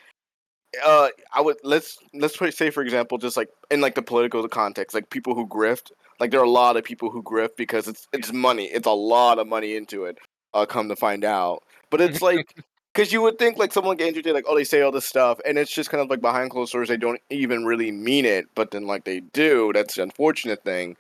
[0.86, 4.93] uh I would let's let's say for example, just like in like the political context,
[4.93, 8.08] like people who grift, like there are a lot of people who grift because it's
[8.13, 10.17] it's money, it's a lot of money into it.
[10.53, 12.55] Uh, come to find out, but it's like
[12.93, 15.05] because you would think like someone like Andrew Tate, like oh they say all this
[15.05, 18.25] stuff, and it's just kind of like behind closed doors, they don't even really mean
[18.25, 19.71] it, but then like they do.
[19.73, 20.97] That's the unfortunate thing.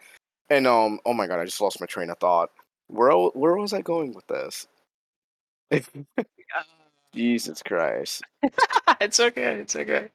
[0.49, 2.49] And um, oh my god, I just lost my train of thought.
[2.87, 4.67] Where where was I going with this?
[7.13, 8.23] Jesus Christ.
[9.01, 9.55] it's okay.
[9.55, 10.09] It's okay.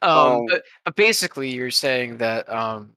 [0.00, 2.92] Um, Um, but, but basically, you're saying that um,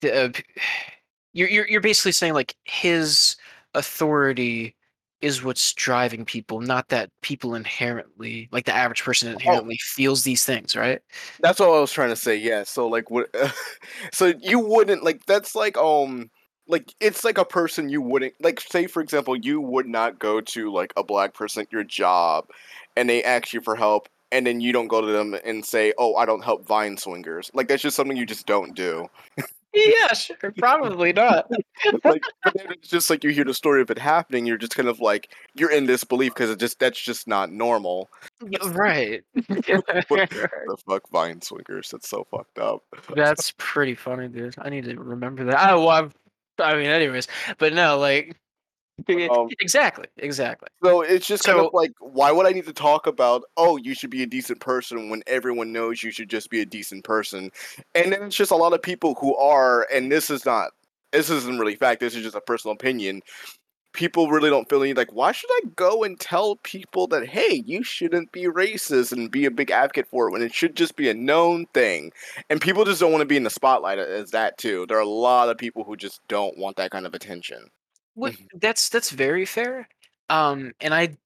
[0.00, 0.32] the, uh,
[1.32, 3.36] you're you're you're basically saying like his
[3.74, 4.74] authority
[5.20, 10.44] is what's driving people, not that people inherently, like the average person inherently feels these
[10.44, 11.00] things, right?
[11.40, 12.36] That's what I was trying to say.
[12.36, 12.62] Yeah.
[12.62, 13.34] So like, what?
[14.12, 15.24] so you wouldn't like.
[15.26, 16.30] That's like um,
[16.68, 18.60] like it's like a person you wouldn't like.
[18.60, 22.46] Say for example, you would not go to like a black person at your job,
[22.96, 25.92] and they ask you for help, and then you don't go to them and say,
[25.98, 29.08] "Oh, I don't help vine swingers." Like that's just something you just don't do.
[29.74, 30.52] Yeah, sure.
[30.56, 31.50] Probably not.
[32.04, 34.46] like, but it's just like you hear the story of it happening.
[34.46, 38.08] You're just kind of like you're in disbelief because it just that's just not normal.
[38.70, 39.22] right.
[39.34, 41.90] The fuck vine swingers?
[41.90, 42.82] That's so fucked up.
[43.14, 44.54] That's pretty funny, dude.
[44.58, 45.70] I need to remember that.
[45.70, 46.14] Oh, well, I've,
[46.58, 48.36] I mean, anyways, but no, like,
[49.08, 50.68] Um, exactly, exactly.
[50.82, 53.94] So it's just kind of like, why would I need to talk about, oh, you
[53.94, 57.52] should be a decent person when everyone knows you should just be a decent person?
[57.94, 60.70] And then it's just a lot of people who are, and this is not,
[61.12, 63.22] this isn't really fact, this is just a personal opinion.
[63.92, 67.62] People really don't feel any like, why should I go and tell people that, hey,
[67.66, 70.96] you shouldn't be racist and be a big advocate for it when it should just
[70.96, 72.12] be a known thing?
[72.50, 74.86] And people just don't want to be in the spotlight as that too.
[74.86, 77.70] There are a lot of people who just don't want that kind of attention.
[78.14, 79.88] What, that's that's very fair.
[80.30, 81.16] Um, and I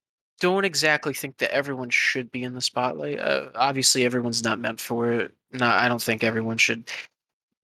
[0.40, 3.18] don't exactly think that everyone should be in the spotlight.
[3.18, 5.32] Uh, obviously, everyone's not meant for it.
[5.52, 6.90] Not, I don't think everyone should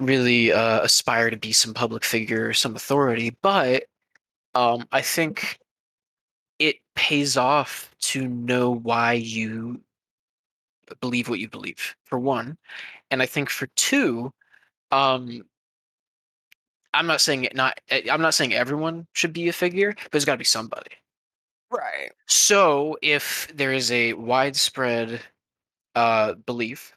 [0.00, 3.36] really uh, aspire to be some public figure or some authority.
[3.42, 3.84] But
[4.54, 5.58] um, I think
[6.58, 9.80] it pays off to know why you
[11.00, 11.94] believe what you believe.
[12.04, 12.56] For one,
[13.10, 14.32] and I think for two,
[14.90, 15.42] um,
[16.94, 17.78] I'm not saying it not.
[17.90, 20.90] eh, I'm not saying everyone should be a figure, but there's got to be somebody.
[21.70, 22.10] Right.
[22.26, 25.20] So if there is a widespread
[25.94, 26.94] uh, belief,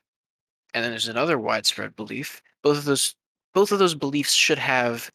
[0.74, 3.16] and then there's another widespread belief, both of those
[3.54, 5.12] both of those beliefs should have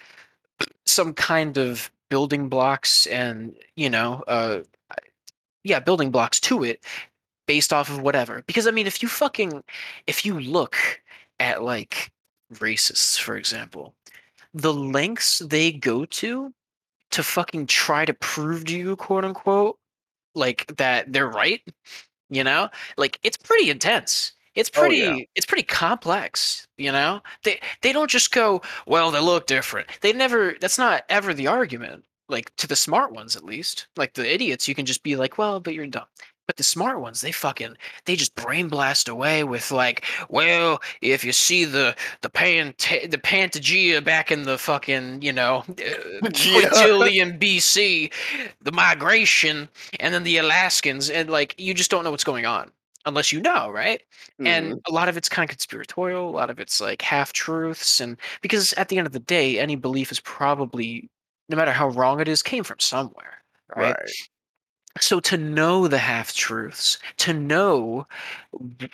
[0.85, 4.61] some kind of building blocks and you know uh
[5.65, 6.85] yeah building blocks to it
[7.47, 8.43] based off of whatever.
[8.47, 9.63] Because i mean if you fucking
[10.07, 10.77] if you look
[11.41, 12.11] at like
[12.55, 13.95] racists for example
[14.55, 16.53] the lengths they go to
[17.11, 19.79] to fucking try to prove to you quote unquote
[20.35, 21.63] like that they're right
[22.31, 25.17] you know like it's pretty intense it's Oh, pretty yeah.
[25.35, 27.23] it's pretty complex you know?
[27.45, 29.89] They they don't just go well they look different.
[30.03, 33.87] They never that's not ever the argument like to the smart ones at least.
[33.97, 36.05] Like the idiots you can just be like well but you're dumb.
[36.47, 41.25] But the smart ones they fucking they just brain blast away with like well if
[41.25, 45.73] you see the the pan the pantagea back in the fucking you know uh,
[46.23, 48.13] quintillion bc
[48.63, 49.69] the migration
[50.01, 52.71] and then the alaskans and like you just don't know what's going on
[53.07, 54.03] unless you know right
[54.45, 54.81] and Mhm.
[54.89, 58.19] a lot of it's kind of conspiratorial a lot of it's like half truths and
[58.43, 61.11] because at the end of the day any belief is probably
[61.49, 63.43] no matter how wrong it is came from somewhere
[63.75, 64.17] right, Right.
[65.01, 68.07] So to know the half truths to know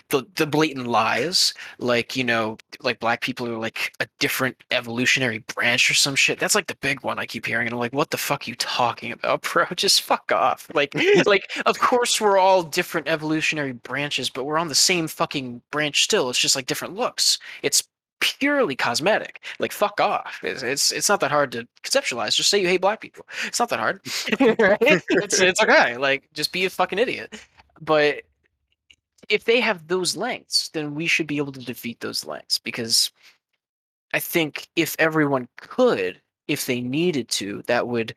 [0.08, 5.38] the, the blatant lies like you know like black people are like a different evolutionary
[5.54, 7.92] branch or some shit that's like the big one i keep hearing and i'm like
[7.92, 9.66] what the fuck are you talking about bro?
[9.76, 10.68] Just fuck off.
[10.74, 10.94] Like
[11.26, 16.04] like of course we're all different evolutionary branches but we're on the same fucking branch
[16.04, 17.38] still it's just like different looks.
[17.62, 17.82] It's
[18.22, 20.40] purely cosmetic like fuck off.
[20.42, 23.26] It's it's, it's not that hard to conceptualize just say you hate black people.
[23.46, 24.00] It's not that hard.
[24.62, 24.78] Right?
[24.80, 27.40] It's, it's okay like just be a fucking idiot.
[27.80, 28.22] But
[29.28, 33.11] if they have those lengths, then we should be able to defeat those lengths because
[34.12, 38.14] I think if everyone could, if they needed to, that would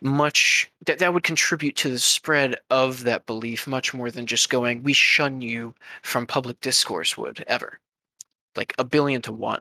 [0.00, 4.50] much that, that would contribute to the spread of that belief much more than just
[4.50, 7.78] going, we shun you from public discourse would ever.
[8.56, 9.60] Like a billion to one.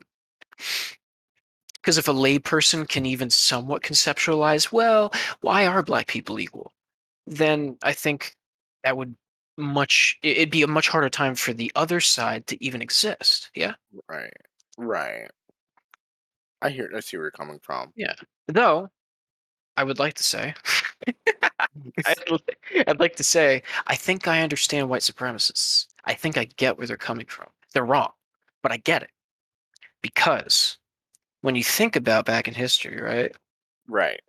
[1.76, 6.72] Because if a layperson can even somewhat conceptualize, well, why are black people equal?
[7.28, 8.36] Then I think
[8.84, 9.16] that would
[9.58, 13.52] much it- it'd be a much harder time for the other side to even exist.
[13.56, 13.76] Yeah.
[14.10, 14.34] Right.
[14.78, 15.30] Right.
[16.62, 16.92] I hear.
[16.96, 17.92] I see where you're coming from.
[17.96, 18.16] Yeah.
[18.48, 18.90] Though
[19.78, 20.56] I would like to say
[22.06, 22.18] I'd,
[22.88, 25.88] I'd like to say I think I understand white supremacists.
[26.06, 27.48] I think I get where they're coming from.
[27.74, 28.12] They're wrong,
[28.66, 29.12] but I get it.
[30.02, 30.80] Because
[31.42, 33.32] when you think about back in history, right?
[33.88, 34.20] Right.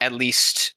[0.00, 0.72] At least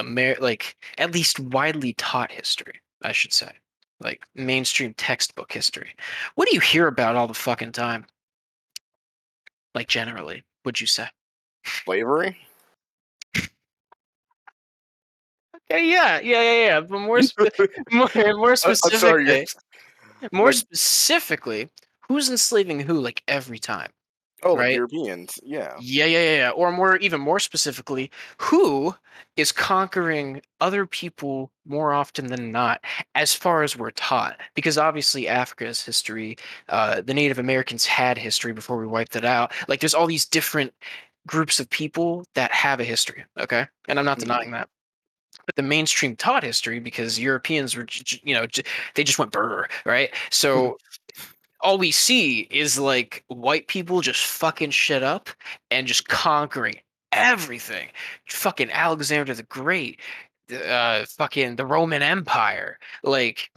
[0.00, 3.52] Amer- like at least widely taught history, I should say.
[4.00, 5.94] Like mainstream textbook history.
[6.34, 8.04] What do you hear about all the fucking time?
[9.76, 11.06] Like generally, would you say?
[11.64, 12.36] Slavery.
[15.70, 16.80] Yeah, yeah, yeah, yeah, yeah.
[16.80, 17.60] But more, spe-
[17.92, 18.74] more, more I- I'm sorry.
[18.74, 19.46] specifically,
[20.32, 21.68] more like- specifically,
[22.08, 22.94] who's enslaving who?
[22.94, 23.90] Like every time.
[24.42, 24.74] Oh, right?
[24.74, 25.40] Europeans.
[25.42, 25.74] Yeah.
[25.80, 26.50] Yeah, yeah, yeah, yeah.
[26.50, 28.94] Or more, even more specifically, who
[29.38, 34.38] is conquering other people more often than not, as far as we're taught?
[34.54, 36.36] Because obviously, Africa's history.
[36.68, 39.50] Uh, the Native Americans had history before we wiped it out.
[39.66, 40.74] Like, there's all these different
[41.26, 43.24] groups of people that have a history.
[43.40, 44.22] Okay, and I'm not Mhm.
[44.22, 44.68] denying that.
[45.46, 47.86] But the mainstream taught history because Europeans were,
[48.22, 48.46] you know,
[48.94, 50.10] they just went burr, right?
[50.30, 50.78] So
[51.64, 55.30] all we see is like white people just fucking shit up
[55.72, 56.76] and just conquering
[57.12, 57.88] everything.
[58.28, 60.00] Fucking Alexander the Great,
[60.66, 63.50] uh, fucking the Roman Empire, like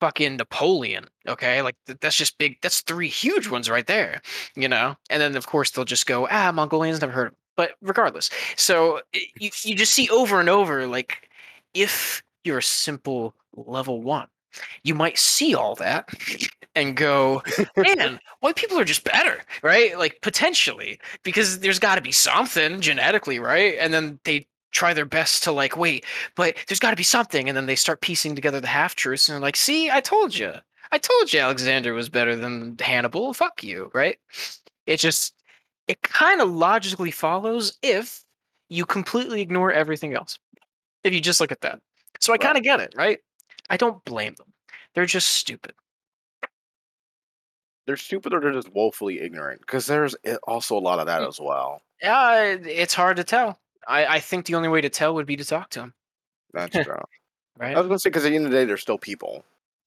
[0.00, 1.06] fucking Napoleon.
[1.28, 2.58] Okay, like th- that's just big.
[2.62, 4.20] That's three huge ones right there,
[4.56, 4.96] you know.
[5.10, 7.32] And then of course they'll just go, ah, Mongolians never heard of.
[7.34, 11.28] 'em." But regardless, so you you just see over and over like
[11.74, 14.28] if you're a simple level one,
[14.84, 16.08] you might see all that
[16.74, 17.42] and go,
[17.76, 19.98] man, white people are just better, right?
[19.98, 23.76] Like potentially, because there's got to be something genetically, right?
[23.78, 26.04] And then they try their best to like, wait,
[26.34, 29.28] but there's got to be something, and then they start piecing together the half truths
[29.28, 30.54] and they're like, see, I told you,
[30.92, 33.32] I told you Alexander was better than Hannibal.
[33.32, 34.18] Fuck you, right?
[34.86, 35.34] It just,
[35.88, 38.24] it kind of logically follows if
[38.68, 40.38] you completely ignore everything else.
[41.04, 41.80] If you just look at that.
[42.20, 43.18] So I kind of get it, right?
[43.70, 44.52] I don't blame them.
[44.94, 45.72] They're just stupid.
[47.86, 49.60] They're stupid or they're just woefully ignorant.
[49.60, 50.14] Because there's
[50.44, 51.28] also a lot of that Mm.
[51.28, 51.82] as well.
[52.00, 53.58] Yeah, it's hard to tell.
[53.88, 55.94] I, I think the only way to tell would be to talk to them,
[56.52, 57.02] That's true.
[57.58, 57.76] right?
[57.76, 59.44] I was gonna say because at the end of the day, they're still people.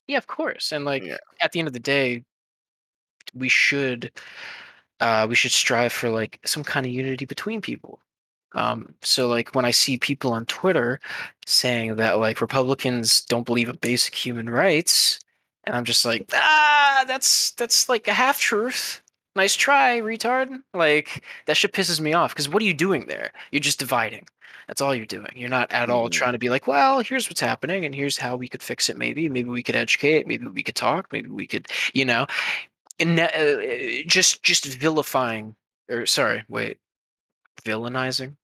[0.08, 0.72] Yeah, of course.
[0.72, 1.18] And like Yeah.
[1.42, 2.24] at the end of the day,
[3.34, 4.12] we should
[5.00, 8.00] uh we should strive for like some kind of unity between people.
[8.54, 11.00] Um so like when I see people on Twitter
[11.46, 15.20] saying that like Republicans don't believe in basic human rights,
[15.66, 19.02] and I'm just like, ah, that's that's like a half truth.
[19.36, 20.50] Nice try, retard.
[20.74, 23.32] Like that shit pisses me off because what are you doing there?
[23.52, 24.28] You're just dividing.
[24.68, 25.32] That's all you're doing.
[25.36, 26.14] You're not at all Mhm.
[26.14, 28.98] trying to be like, well, here's what's happening and here's how we could fix it.
[28.98, 30.26] Maybe, maybe we could educate.
[30.26, 31.08] Maybe we could talk.
[31.12, 32.26] Maybe we could, you know,
[33.00, 33.58] and uh, uh,
[34.08, 35.56] just just vilifying
[35.90, 36.78] or sorry, wait,
[37.64, 38.36] villainizing.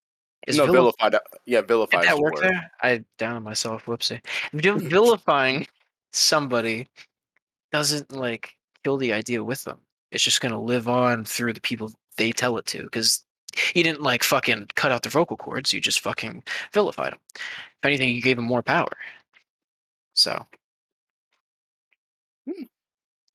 [0.47, 1.15] Is no, vilif- vilified.
[1.45, 2.03] Yeah, did vilified.
[2.03, 2.43] that is the work word.
[2.43, 2.71] there?
[2.81, 3.85] I downed myself.
[3.85, 4.21] Whoopsie.
[4.53, 5.67] Vilifying
[6.11, 6.87] somebody
[7.71, 9.79] doesn't like kill the idea with them.
[10.11, 12.83] It's just gonna live on through the people they tell it to.
[12.83, 13.23] Because
[13.75, 15.73] you didn't like fucking cut out their vocal cords.
[15.73, 16.43] You just fucking
[16.73, 17.19] vilified them.
[17.35, 18.91] If anything, you gave them more power.
[20.13, 20.45] So,
[22.45, 22.63] Hmm.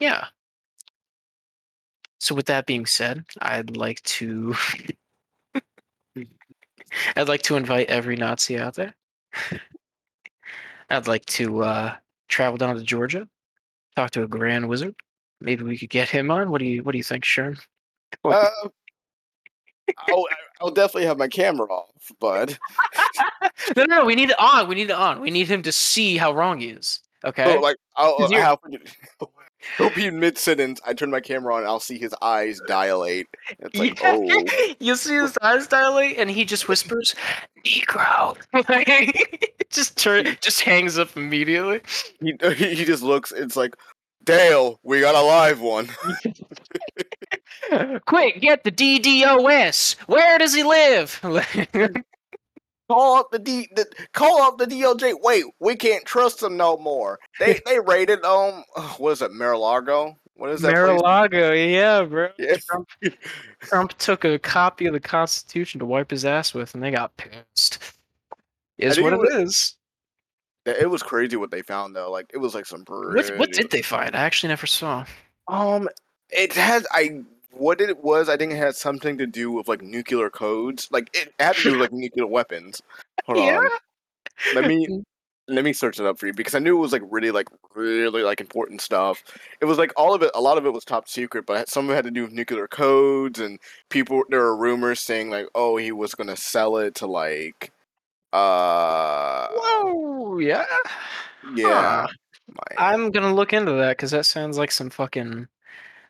[0.01, 0.29] yeah.
[2.19, 4.55] So with that being said, I'd like to
[7.17, 8.95] I'd like to invite every Nazi out there.
[10.91, 11.97] I'd like to uh,
[12.29, 13.29] travel down to Georgia,
[13.97, 14.95] talk to a Grand Wizard.
[15.41, 16.51] Maybe we could get him on.
[16.51, 17.59] What do you What do you think, Sherm?
[18.25, 18.49] Uh,
[20.09, 20.25] I'll,
[20.61, 22.59] I'll definitely have my camera off, but
[23.77, 24.05] no, no, no.
[24.05, 24.69] We need it on.
[24.69, 25.21] We need it on.
[25.21, 27.01] We need him to see how wrong he is.
[27.25, 27.45] Okay.
[27.45, 28.59] so, like I'll, have
[29.79, 30.81] he'll be mid sentence.
[30.87, 33.27] I turn my camera on, I'll see his eyes dilate.
[33.59, 34.17] It's like, Yeah.
[34.17, 37.15] oh, you see his eyes dilate, and he just whispers,
[37.65, 38.37] "Negro."
[38.69, 41.81] Like, just turn, just hangs up immediately.
[42.21, 43.33] he he just looks.
[43.33, 43.75] It's like,
[44.25, 45.89] Dale, we got a live one.
[48.07, 49.95] Quick, get the DDoS.
[50.07, 51.21] Where does he live?
[52.89, 53.69] Call up the D.
[53.75, 55.15] The, call up the DOJ.
[55.23, 57.19] Wait, we can't trust them no more.
[57.41, 58.65] They they raided um.
[58.99, 60.17] What is it, Mar-a-Lago?
[60.35, 60.69] What is that?
[60.73, 60.77] place?
[60.77, 62.29] Mar-a-Lago, yeah, bro.
[62.39, 62.57] Yeah.
[62.69, 62.89] Trump,
[63.61, 67.17] Trump took a copy of the Constitution to wipe his ass with, and they got
[67.17, 67.79] pissed.
[68.79, 69.77] Is what it it was- is.
[70.67, 72.11] It was crazy what they found though.
[72.11, 72.85] Like it was like some.
[72.89, 74.17] What, what did they find?
[74.17, 75.05] I actually never saw.
[75.47, 75.89] Um,
[76.31, 77.23] it has I
[77.59, 78.29] what it was.
[78.29, 80.89] I think it had something to do with like nuclear codes.
[80.91, 82.83] Like it had to do with like nuclear weapons.
[83.27, 83.59] Hold Yeah.
[83.59, 83.69] on,
[84.55, 85.03] let me
[85.49, 87.47] let me search it up for you because I knew it was like really like
[87.75, 89.23] really like important stuff.
[89.61, 90.31] It was like all of it.
[90.35, 92.33] A lot of it was top secret, but some of it had to do with
[92.33, 93.59] nuclear codes and
[93.91, 94.23] people.
[94.29, 97.73] There were rumors saying like, oh, he was gonna sell it to like,
[98.33, 100.65] uh, Whoa, yeah.
[101.55, 102.07] yeah.
[102.07, 102.07] Huh.
[102.79, 105.49] I'm gonna look into that because that sounds like some fucking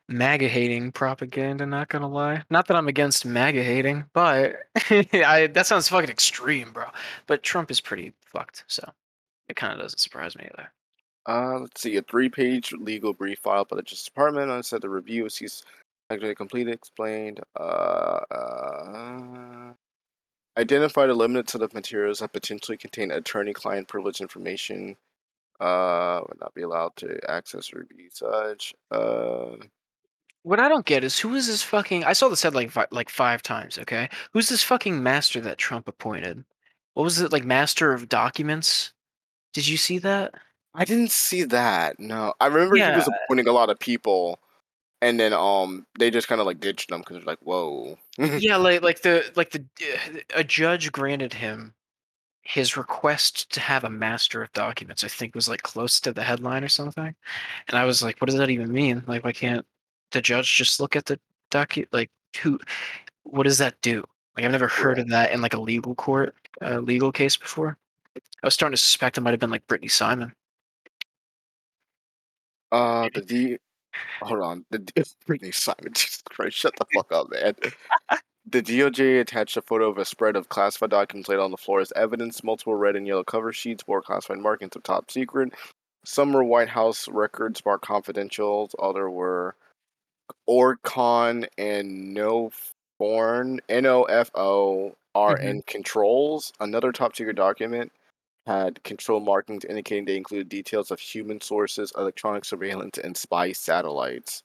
[0.09, 1.67] MAGA hating propaganda.
[1.67, 2.43] Not gonna lie.
[2.51, 4.57] Not that I'm against MAGA hating, but
[4.91, 6.87] I that sounds fucking extreme, bro.
[7.27, 8.89] But Trump is pretty fucked, so
[9.49, 10.71] it kind of doesn't surprise me either.
[11.29, 14.89] Uh, let's see, a three-page legal brief filed by the Justice Department on said the
[14.89, 15.65] review is
[16.09, 19.73] actually completed, explained, uh, uh,
[20.57, 24.97] identified a limited set of materials that potentially contain attorney-client privilege information,
[25.59, 29.57] uh, would not be allowed to access or review such, uh,
[30.47, 32.05] What I don't get is who is this fucking?
[32.05, 33.81] I saw this said like fi- like five times.
[33.81, 36.45] Okay, who's this fucking master that Trump appointed?
[36.95, 38.93] What was it like, master of documents?
[39.55, 40.35] Did you see that?
[40.73, 42.33] I didn't see that, no.
[42.41, 43.15] I remember he was Yeah.
[43.25, 44.39] appointing a lot of people,
[45.03, 47.99] and then, um, they just kind of, like, ditched them because they're like, whoa.
[48.19, 49.65] yeah, like like the like the
[50.33, 51.75] a judge granted him
[52.43, 55.03] his request to have a master of documents.
[55.03, 57.17] I think was like close to the headline or something,
[57.67, 59.03] and I was like, what does that even mean?
[59.09, 59.67] Like, why can't
[60.13, 61.19] the judge just look at the
[61.51, 61.87] docu?
[61.93, 62.11] Like,
[62.43, 62.59] who?
[63.25, 64.05] What does that do?
[64.37, 67.77] Like, I've never heard of that in like a legal court, uh, legal case before.
[68.17, 70.33] I was starting to suspect it might have been like Brittany Simon.
[72.71, 73.59] Uh, the D.
[74.21, 74.65] Hold on.
[74.71, 75.93] The D- Brittany Simon.
[75.95, 77.55] Jesus Christ, shut the fuck up, man.
[78.49, 81.81] The DOJ attached a photo of a spread of classified documents laid on the floor
[81.81, 82.45] as evidence.
[82.45, 85.53] Multiple red and yellow cover sheets bore classified markings of top secret.
[86.05, 88.71] Some were White House records marked confidential.
[88.79, 89.57] Other were
[90.49, 92.51] Orcon and No
[92.99, 95.61] Foreign N O F O R N mm-hmm.
[95.67, 96.53] controls.
[96.61, 97.93] Another top secret document
[98.47, 104.43] had control markings indicating they included details of human sources, electronic surveillance, and spy satellites.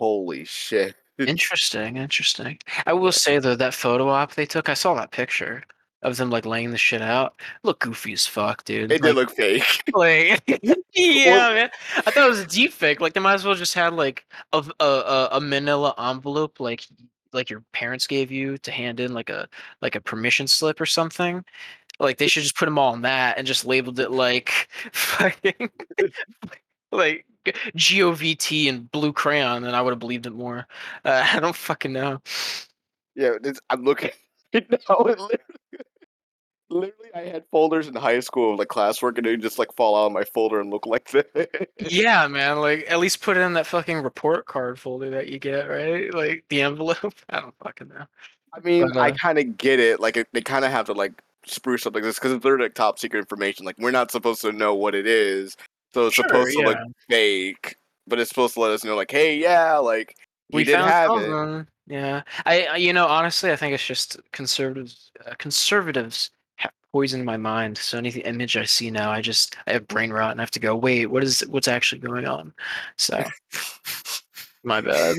[0.00, 0.96] Holy shit.
[1.18, 2.58] Interesting, interesting.
[2.86, 5.62] I will say though that photo op they took, I saw that picture.
[6.04, 7.34] Of them like laying the shit out.
[7.62, 8.92] Look goofy as fuck, dude.
[8.92, 9.82] It did look fake.
[9.94, 10.42] like
[10.94, 11.70] yeah, man.
[11.96, 13.00] I thought it was a deep fake.
[13.00, 16.86] Like they might as well just had like a a, a, a manila envelope like
[17.32, 19.48] like your parents gave you to hand in like a
[19.82, 21.44] like a permission slip or something.
[21.98, 25.70] Like they should just put them all in that and just labeled it like fucking
[26.92, 30.66] like govt and blue crayon, and I would have believed it more.
[31.04, 32.20] Uh, I don't fucking know.
[33.14, 33.84] Yeah, it's, I'm eh.
[33.84, 34.10] looking
[34.54, 34.78] right now.
[34.88, 35.36] It literally,
[36.70, 39.72] literally, I had folders in high school of like classwork, and it would just like
[39.74, 41.26] fall out of my folder and look like this.
[41.78, 42.60] Yeah, man.
[42.60, 46.12] Like at least put it in that fucking report card folder that you get, right?
[46.12, 47.14] Like the envelope.
[47.28, 48.06] I don't fucking know.
[48.52, 50.00] I mean, But, I uh, kind of get it.
[50.00, 51.12] Like, it, they kind of have to like
[51.46, 53.66] spruce up like this because it's literally like top secret information.
[53.66, 55.56] Like, we're not supposed to know what it is,
[55.92, 59.10] so it's Sure, supposed to look fake, but it's supposed to let us know, like,
[59.10, 60.16] hey, yeah, like
[60.52, 61.66] we, did have it.
[61.86, 65.10] Yeah, I, I- you know, honestly, I think it's just conservatives.
[65.26, 66.30] Uh, conservatives
[66.94, 67.76] poisoned my mind.
[67.76, 70.52] So any image I see now, I just I have brain rot and I have
[70.52, 72.54] to go, wait, what is what's actually going on?
[72.96, 73.24] So
[74.64, 75.16] my bad.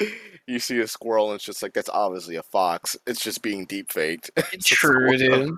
[0.48, 2.96] you see a squirrel, and it's just like that's obviously a fox.
[3.06, 4.32] It's just being deep faked.
[4.52, 5.54] It's true, dude.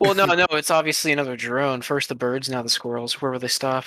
[0.00, 1.80] Well, no, no, it's obviously another drone.
[1.80, 3.22] First the birds, now the squirrels.
[3.22, 3.86] Where will they stop?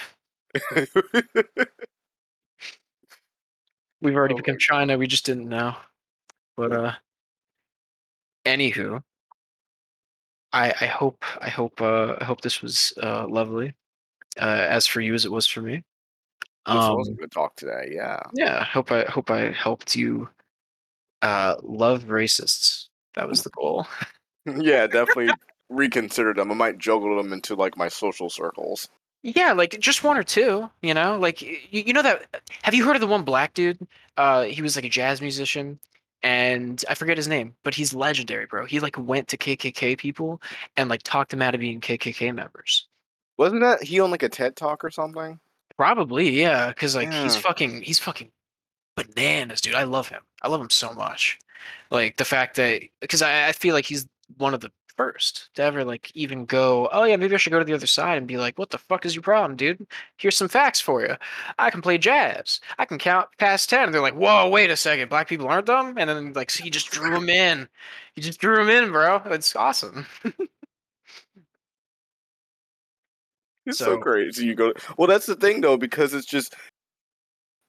[4.02, 4.98] We've already Oh become China.
[4.98, 5.76] We just didn't know.
[6.58, 6.94] But uh,
[8.46, 9.04] anywho,
[10.54, 13.74] I I hope I hope uh I hope this was uh lovely,
[14.40, 15.78] uh as for you as it was for me.
[15.78, 15.84] this
[16.66, 17.90] Um, was a good talk today.
[17.92, 18.22] Yeah.
[18.34, 20.30] yeah, I hope I hope I helped you
[21.22, 22.88] uh love racists.
[23.16, 23.88] That was the goal.
[24.48, 25.30] Yeah, definitely
[25.70, 26.52] reconsider them.
[26.52, 28.90] I might juggle them into like my social circles.
[29.22, 31.16] Yeah, like just one or two, you know?
[31.20, 32.26] Like you, you know that
[32.64, 33.78] have you heard of the one black dude?
[34.18, 35.80] Uh he was like a jazz musician
[36.24, 38.66] and I forget his name, but he's legendary, bro.
[38.66, 40.42] He like went to KKK people
[40.78, 42.88] and like talked them out of being KKK members.
[43.38, 45.40] Wasn't that he on like a TED talk or something?
[45.78, 48.32] Probably, yeah, because like he's fucking he's fucking
[48.96, 49.76] bananas, dude.
[49.76, 50.22] I love him.
[50.42, 51.40] I love him so much.
[51.90, 54.08] Like the fact that because I, I feel like he's
[54.38, 54.72] one of the
[55.02, 57.88] first to ever like even go, oh yeah, maybe I should go to the other
[57.88, 59.88] side and be like, what the fuck is your problem, dude?
[60.18, 61.16] Here's some facts for you.
[61.58, 62.60] I can play jazz.
[62.78, 63.86] I can count past ten.
[63.86, 65.98] And they're like, whoa, wait a second, black people aren't dumb.
[65.98, 67.68] And then like so he just drew him in.
[68.14, 69.22] He just drew him in, bro.
[69.26, 70.06] It's awesome.
[73.66, 74.46] It's so, So- crazy.
[74.46, 74.74] You go.
[74.98, 76.56] Well, that's the thing though, because it's just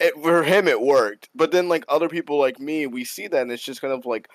[0.01, 3.43] it, for him it worked, but then like other people like me, we see that
[3.43, 4.29] and it's just kind of like,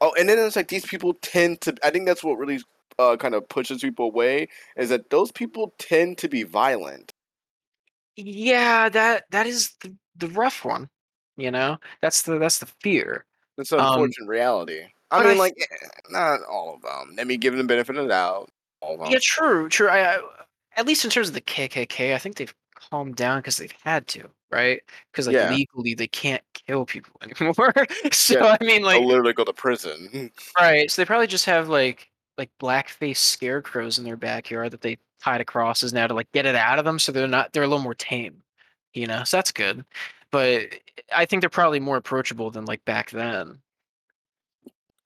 [0.00, 1.74] oh, and then it's like these people tend to.
[1.84, 2.60] I think that's what really
[2.98, 7.12] uh, kind of pushes people away is that those people tend to be violent.
[8.16, 10.88] Yeah, that that is the, the rough one.
[11.36, 13.24] You know, that's the that's the fear.
[13.56, 14.82] That's Um, an unfortunate reality.
[15.10, 17.14] I but I mean, like eh, not all of them.
[17.16, 18.50] Let me give them the benefit of the doubt.
[18.80, 19.12] All of them.
[19.12, 19.88] Yeah, true, true.
[19.88, 20.20] I, I
[20.76, 24.06] at least in terms of the KKK, I think they've calmed down because they've had
[24.08, 24.82] to, right?
[25.12, 25.50] Because like Yeah.
[25.50, 27.74] legally they can't kill people anymore.
[28.12, 30.30] so Yeah, I mean, like, literally go to prison.
[30.58, 30.90] right?
[30.90, 32.08] So they probably just have like
[32.38, 36.46] like blackface scarecrows in their backyard that they tie to crosses now to like get
[36.46, 38.42] it out of them, so they're not they're a little more tame,
[38.94, 39.24] you know.
[39.24, 39.84] So that's good.
[40.30, 40.74] But
[41.14, 43.58] I think they're probably more approachable than like back then.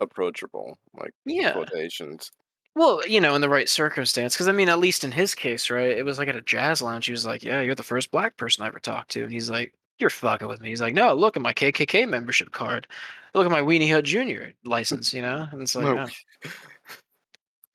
[0.00, 1.52] Approachable, like Yeah.
[1.52, 2.30] quotations.
[2.76, 5.70] Well, you know, in the right circumstance, because I mean, at least in his case,
[5.70, 5.96] right?
[5.96, 7.06] It was like at a jazz lounge.
[7.06, 9.48] He was like, "Yeah, you're the first black person I ever talked to," and he's
[9.48, 12.86] like, "You're fucking with me." He's like, "No, look at my KKK membership card.
[13.34, 16.06] Look at my Weenie Hut Junior license." You know, and it's like, No.
[16.44, 16.50] oh.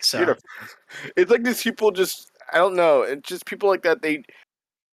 [0.01, 0.41] so You're the-
[1.17, 3.01] it's like these people just I don't know.
[3.03, 4.01] It's just people like that.
[4.01, 4.23] They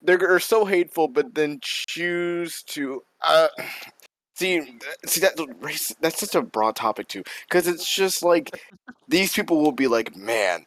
[0.03, 3.49] they're so hateful, but then choose to uh,
[4.37, 5.95] see see that race.
[6.01, 8.61] That's such a broad topic too, because it's just like
[9.09, 10.65] these people will be like, man,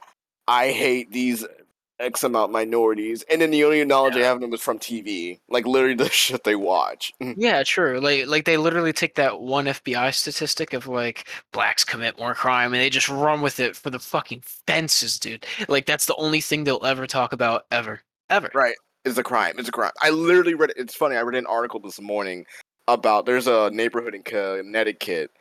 [0.47, 1.45] I hate these
[1.99, 5.39] X amount minorities, and then the only knowledge they have of them is from TV,
[5.49, 7.13] like literally the shit they watch.
[7.37, 7.99] yeah, true.
[7.99, 12.73] Like, like they literally take that one FBI statistic of like blacks commit more crime,
[12.73, 15.45] and they just run with it for the fucking fences, dude.
[15.67, 18.49] Like that's the only thing they'll ever talk about, ever, ever.
[18.53, 18.75] Right.
[19.05, 19.55] It's a crime.
[19.57, 19.91] It's a crime.
[20.01, 20.73] I literally read.
[20.75, 21.15] It's funny.
[21.15, 22.45] I read an article this morning
[22.87, 25.31] about there's a neighborhood in Connecticut,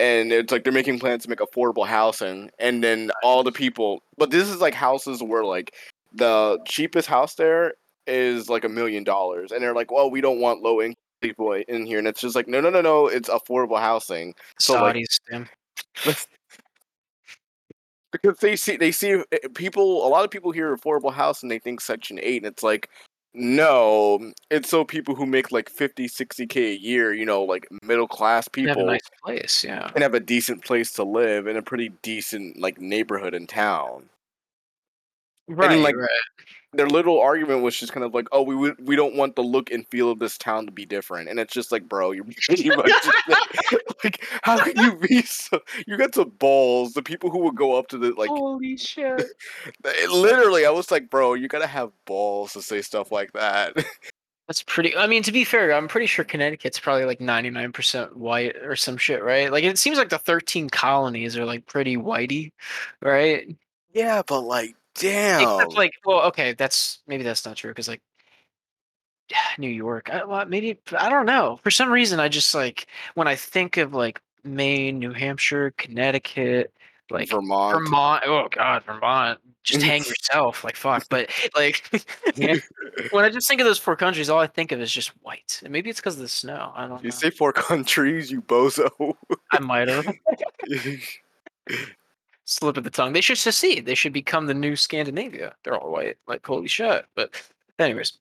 [0.00, 4.02] and it's like they're making plans to make affordable housing, and then all the people.
[4.18, 5.74] But this is like houses where like
[6.14, 7.74] the cheapest house there
[8.06, 11.52] is like a million dollars, and they're like, well, we don't want low income people
[11.52, 13.08] in here, and it's just like, no, no, no, no.
[13.08, 15.48] It's affordable housing So, Saudis, damn.
[18.12, 19.22] because they see they see uh,
[19.54, 20.06] people.
[20.06, 22.88] A lot of people hear affordable house and they think Section Eight, and it's like.
[23.36, 28.06] No, it's so people who make like 50, 60k a year, you know, like middle
[28.06, 29.90] class You have a people nice place, yeah.
[29.92, 34.08] and have a decent place to live in a pretty decent like neighborhood in town.
[35.46, 36.08] Right, like, right.
[36.72, 39.42] Their little argument was just kind of like, "Oh, we would, we don't want the
[39.42, 42.24] look and feel of this town to be different," and it's just like, bro, you're
[42.46, 42.90] pretty much
[44.04, 45.60] like, how can you be so?
[45.86, 46.94] You got some balls.
[46.94, 49.22] The people who would go up to the like, Holy shit!
[49.84, 53.76] it- literally, I was like, bro, you gotta have balls to say stuff like that.
[54.48, 54.96] That's pretty.
[54.96, 58.96] I mean, to be fair, I'm pretty sure Connecticut's probably like 99% white or some
[58.98, 59.50] shit, right?
[59.50, 62.52] Like it seems like the 13 colonies are like pretty whitey,
[63.00, 63.46] right?
[63.94, 65.42] yeah, but like, damn.
[65.42, 68.02] Except like, well, okay, that's maybe that's not true because like
[69.58, 71.58] New York, I, well, maybe I don't know.
[71.62, 76.72] For some reason, I just like when I think of like Maine, New Hampshire, Connecticut,
[77.10, 77.74] like Vermont.
[77.74, 78.22] Vermont.
[78.26, 79.38] Oh God, Vermont.
[79.62, 79.88] Just mm-hmm.
[79.88, 81.06] hang yourself, like fuck.
[81.08, 81.88] But like,
[82.36, 85.60] when I just think of those four countries, all I think of is just white.
[85.62, 86.72] And maybe it's because of the snow.
[86.74, 86.96] I don't know.
[86.98, 87.10] You know.
[87.10, 89.14] say four countries, you bozo.
[89.52, 90.06] I might have
[92.44, 93.12] slip of the tongue.
[93.12, 93.86] They should secede.
[93.86, 95.54] They should become the new Scandinavia.
[95.62, 96.18] They're all white.
[96.26, 97.06] Like holy shit.
[97.14, 97.30] But
[97.78, 98.18] anyways,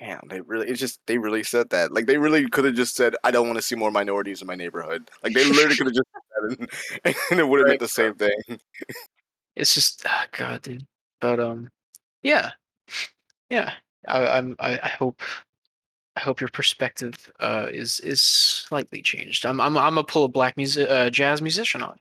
[0.00, 1.92] Damn, they really it's just they really said that.
[1.92, 4.46] Like they really could have just said, I don't want to see more minorities in
[4.46, 5.10] my neighborhood.
[5.22, 6.68] Like they literally could have just said that
[7.04, 8.32] and, and it would have meant the same thing.
[9.56, 10.86] it's just ah, God, dude.
[11.20, 11.68] But um,
[12.22, 12.52] yeah,
[13.50, 13.74] yeah.
[14.08, 14.56] I, I'm.
[14.58, 15.20] I, I hope.
[16.16, 19.44] I hope your perspective uh, is is slightly changed.
[19.44, 21.98] I'm I'm I'm gonna pull a black music uh, jazz musician on.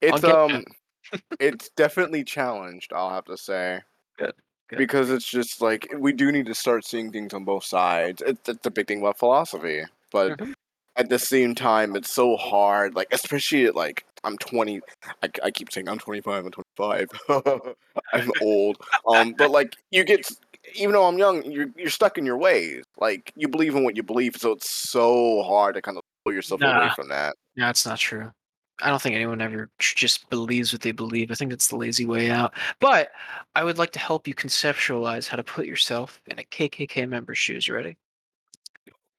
[0.00, 0.64] It's um
[1.40, 3.80] it's definitely challenged, I'll have to say.
[4.18, 4.34] Good,
[4.68, 4.78] good.
[4.78, 8.22] Because it's just like we do need to start seeing things on both sides.
[8.26, 9.84] It's, it's the big thing about philosophy.
[10.10, 10.54] But Mhm.
[10.96, 14.80] at the same time it's so hard, like especially at like I'm 20
[15.22, 17.08] I, I keep saying I'm 25, I'm 25.
[18.12, 18.78] I'm old.
[19.08, 20.28] Um but like you get
[20.74, 22.84] even though I'm young, you're you're stuck in your ways.
[22.98, 26.34] Like you believe in what you believe, so it's so hard to kind of pull
[26.34, 27.36] yourself away from that.
[27.56, 28.32] No, it's not true.
[28.80, 31.30] I don't think anyone ever just believes what they believe.
[31.30, 32.54] I think it's the lazy way out.
[32.80, 33.10] But
[33.54, 37.38] I would like to help you conceptualize how to put yourself in a KKK member's
[37.38, 37.66] shoes.
[37.66, 37.96] You ready?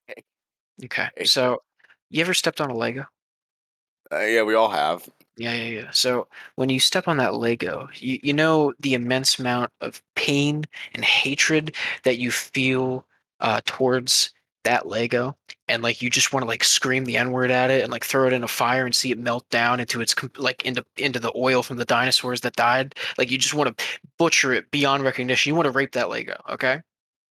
[0.10, 0.24] Okay.
[0.86, 1.10] Okay.
[1.18, 1.26] Okay.
[1.26, 1.62] So,
[2.10, 3.05] you ever stepped on a Lego?
[4.12, 5.07] Uh, yeah, we all have.
[5.38, 5.91] Yeah, yeah, yeah.
[5.91, 10.66] So when you step on that Lego, you, you know the immense amount of pain
[10.93, 13.05] and hatred that you feel
[13.39, 14.32] uh, towards
[14.70, 15.36] that Lego,
[15.67, 18.05] and like you just want to like scream the N word at it and like
[18.05, 21.20] throw it in a fire and see it melt down into its like into into
[21.20, 22.93] the oil from the dinosaurs that died.
[23.17, 23.86] Like you just want to
[24.20, 25.49] butcher it beyond recognition.
[25.49, 26.82] You want to rape that Lego, okay?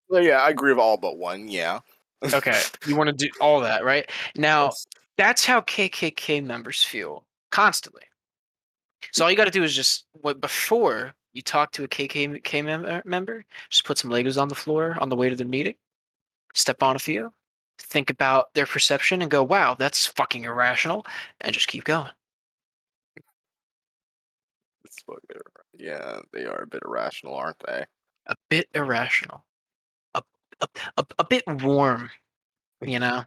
[0.08, 1.48] Well, yeah, I agree with all but one.
[1.48, 1.80] Yeah.
[2.32, 2.60] Okay.
[2.84, 4.10] You want to do all that, right?
[4.34, 4.72] Now,
[5.16, 8.02] that's how KKK members feel constantly.
[9.12, 12.64] So all you got to do is just what before you talk to a KKK
[12.64, 15.74] mem- member, just put some Legos on the floor on the way to the meeting,
[16.54, 17.32] step on a few,
[17.78, 21.06] think about their perception, and go, "Wow, that's fucking irrational,"
[21.40, 22.10] and just keep going.
[24.84, 25.40] It's fucking-
[25.74, 27.84] yeah, they are a bit irrational, aren't they?
[28.26, 29.44] A bit irrational,
[30.14, 30.22] a
[30.60, 30.68] a,
[30.98, 32.10] a, a bit warm,
[32.82, 33.26] you know, a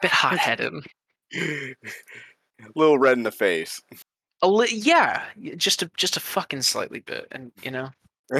[0.00, 0.72] bit hot-headed.
[1.34, 1.74] A
[2.74, 3.80] little red in the face.
[4.42, 5.24] A li- yeah,
[5.56, 7.90] just a just a fucking slightly bit, and you know.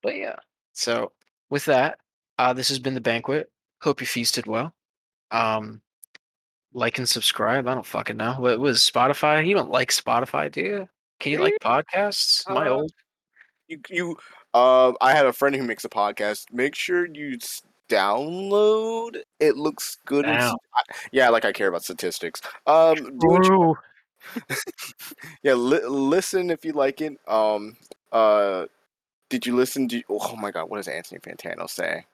[0.00, 0.36] But yeah.
[0.74, 1.10] So
[1.50, 1.98] with that,
[2.38, 3.50] uh, this has been the banquet.
[3.82, 4.72] Hope you feasted well.
[5.30, 5.80] Um,
[6.72, 7.66] like and subscribe.
[7.68, 8.34] I don't fucking know.
[8.38, 9.46] What was Spotify?
[9.46, 10.88] You don't like Spotify, do you?
[11.20, 12.48] Can you like podcasts?
[12.48, 12.92] Am I Uh, old?
[13.68, 14.16] you, you,
[14.54, 16.52] uh, I had a friend who makes a podcast.
[16.52, 17.38] Make sure you
[17.88, 19.22] download.
[19.40, 20.24] It looks good.
[20.26, 20.82] I-
[21.12, 22.40] yeah, like I care about statistics.
[22.66, 23.76] Um, you-
[25.42, 27.18] yeah, li- listen if you like it.
[27.26, 27.76] Um,
[28.12, 28.66] uh,
[29.30, 29.88] did you listen?
[29.88, 32.04] to Oh my God, what does Anthony Fantano say?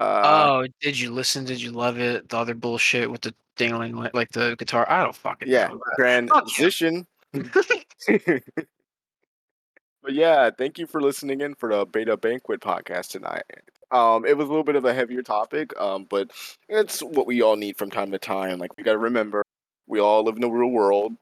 [0.00, 1.44] Uh, oh, did you listen?
[1.44, 2.28] Did you love it?
[2.28, 4.86] The other bullshit with the dangling, like the guitar.
[4.88, 5.80] I don't fucking yeah, know.
[5.96, 7.06] transition.
[7.32, 8.42] that.
[10.08, 13.42] But yeah, thank you for listening in for the Beta Banquet podcast tonight.
[13.90, 16.30] Um, it was a little bit of a heavier topic, um, but
[16.66, 18.58] it's what we all need from time to time.
[18.58, 19.42] Like we got to remember,
[19.86, 21.12] we all live in the real world.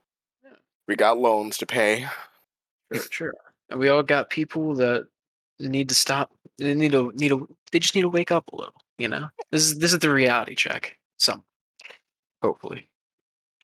[0.45, 0.51] Yeah.
[0.87, 2.07] We got loans to pay.
[2.93, 3.35] Sure, sure.
[3.71, 5.09] And we all got people that
[5.59, 6.31] need to stop.
[6.59, 7.49] They need to need to.
[7.73, 8.75] They just need to wake up a little.
[8.99, 10.97] You know, this is this is the reality check.
[11.19, 11.45] Some,
[12.43, 12.89] hopefully.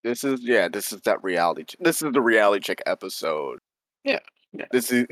[0.05, 1.65] This is yeah, this is that reality.
[1.65, 3.59] Ch- this is the reality check episode.
[4.05, 4.19] Yeah,
[4.53, 4.67] yeah.
[4.73, 5.07] This is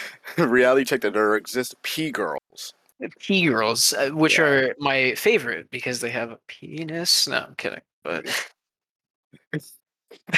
[0.38, 2.74] reality check that there exist p girls.
[3.20, 4.44] P girls, uh, which Yeah.
[4.44, 7.26] are my favorite because they have a penis.
[7.28, 7.80] No, I'm kidding.
[8.04, 8.26] But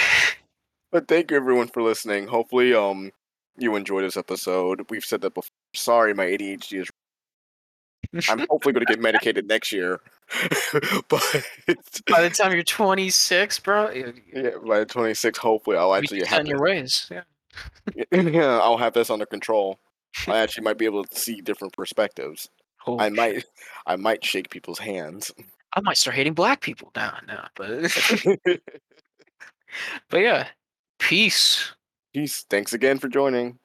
[0.91, 2.26] But thank you everyone for listening.
[2.28, 3.11] Hopefully, um,
[3.59, 4.86] you enjoyed this episode.
[4.91, 5.51] We've said that before.
[5.75, 6.89] Sorry, my ADHD is.
[8.29, 10.01] I'm hopefully going to get medicated next year,
[11.09, 11.45] but
[12.09, 17.11] by the time you're 26, bro, yeah, by 26, hopefully I'll actually have your ways.
[17.11, 17.23] Yeah.
[18.12, 19.79] yeah, I'll have this under control.
[20.27, 22.49] I actually might be able to see different perspectives.
[22.79, 23.16] Holy I shit.
[23.16, 23.45] might,
[23.87, 25.31] I might shake people's hands.
[25.75, 27.19] I might start hating black people now.
[27.27, 27.93] No, but
[30.09, 30.49] but yeah,
[30.99, 31.73] peace.
[32.14, 32.47] Peace.
[32.49, 33.59] Thanks again for joining.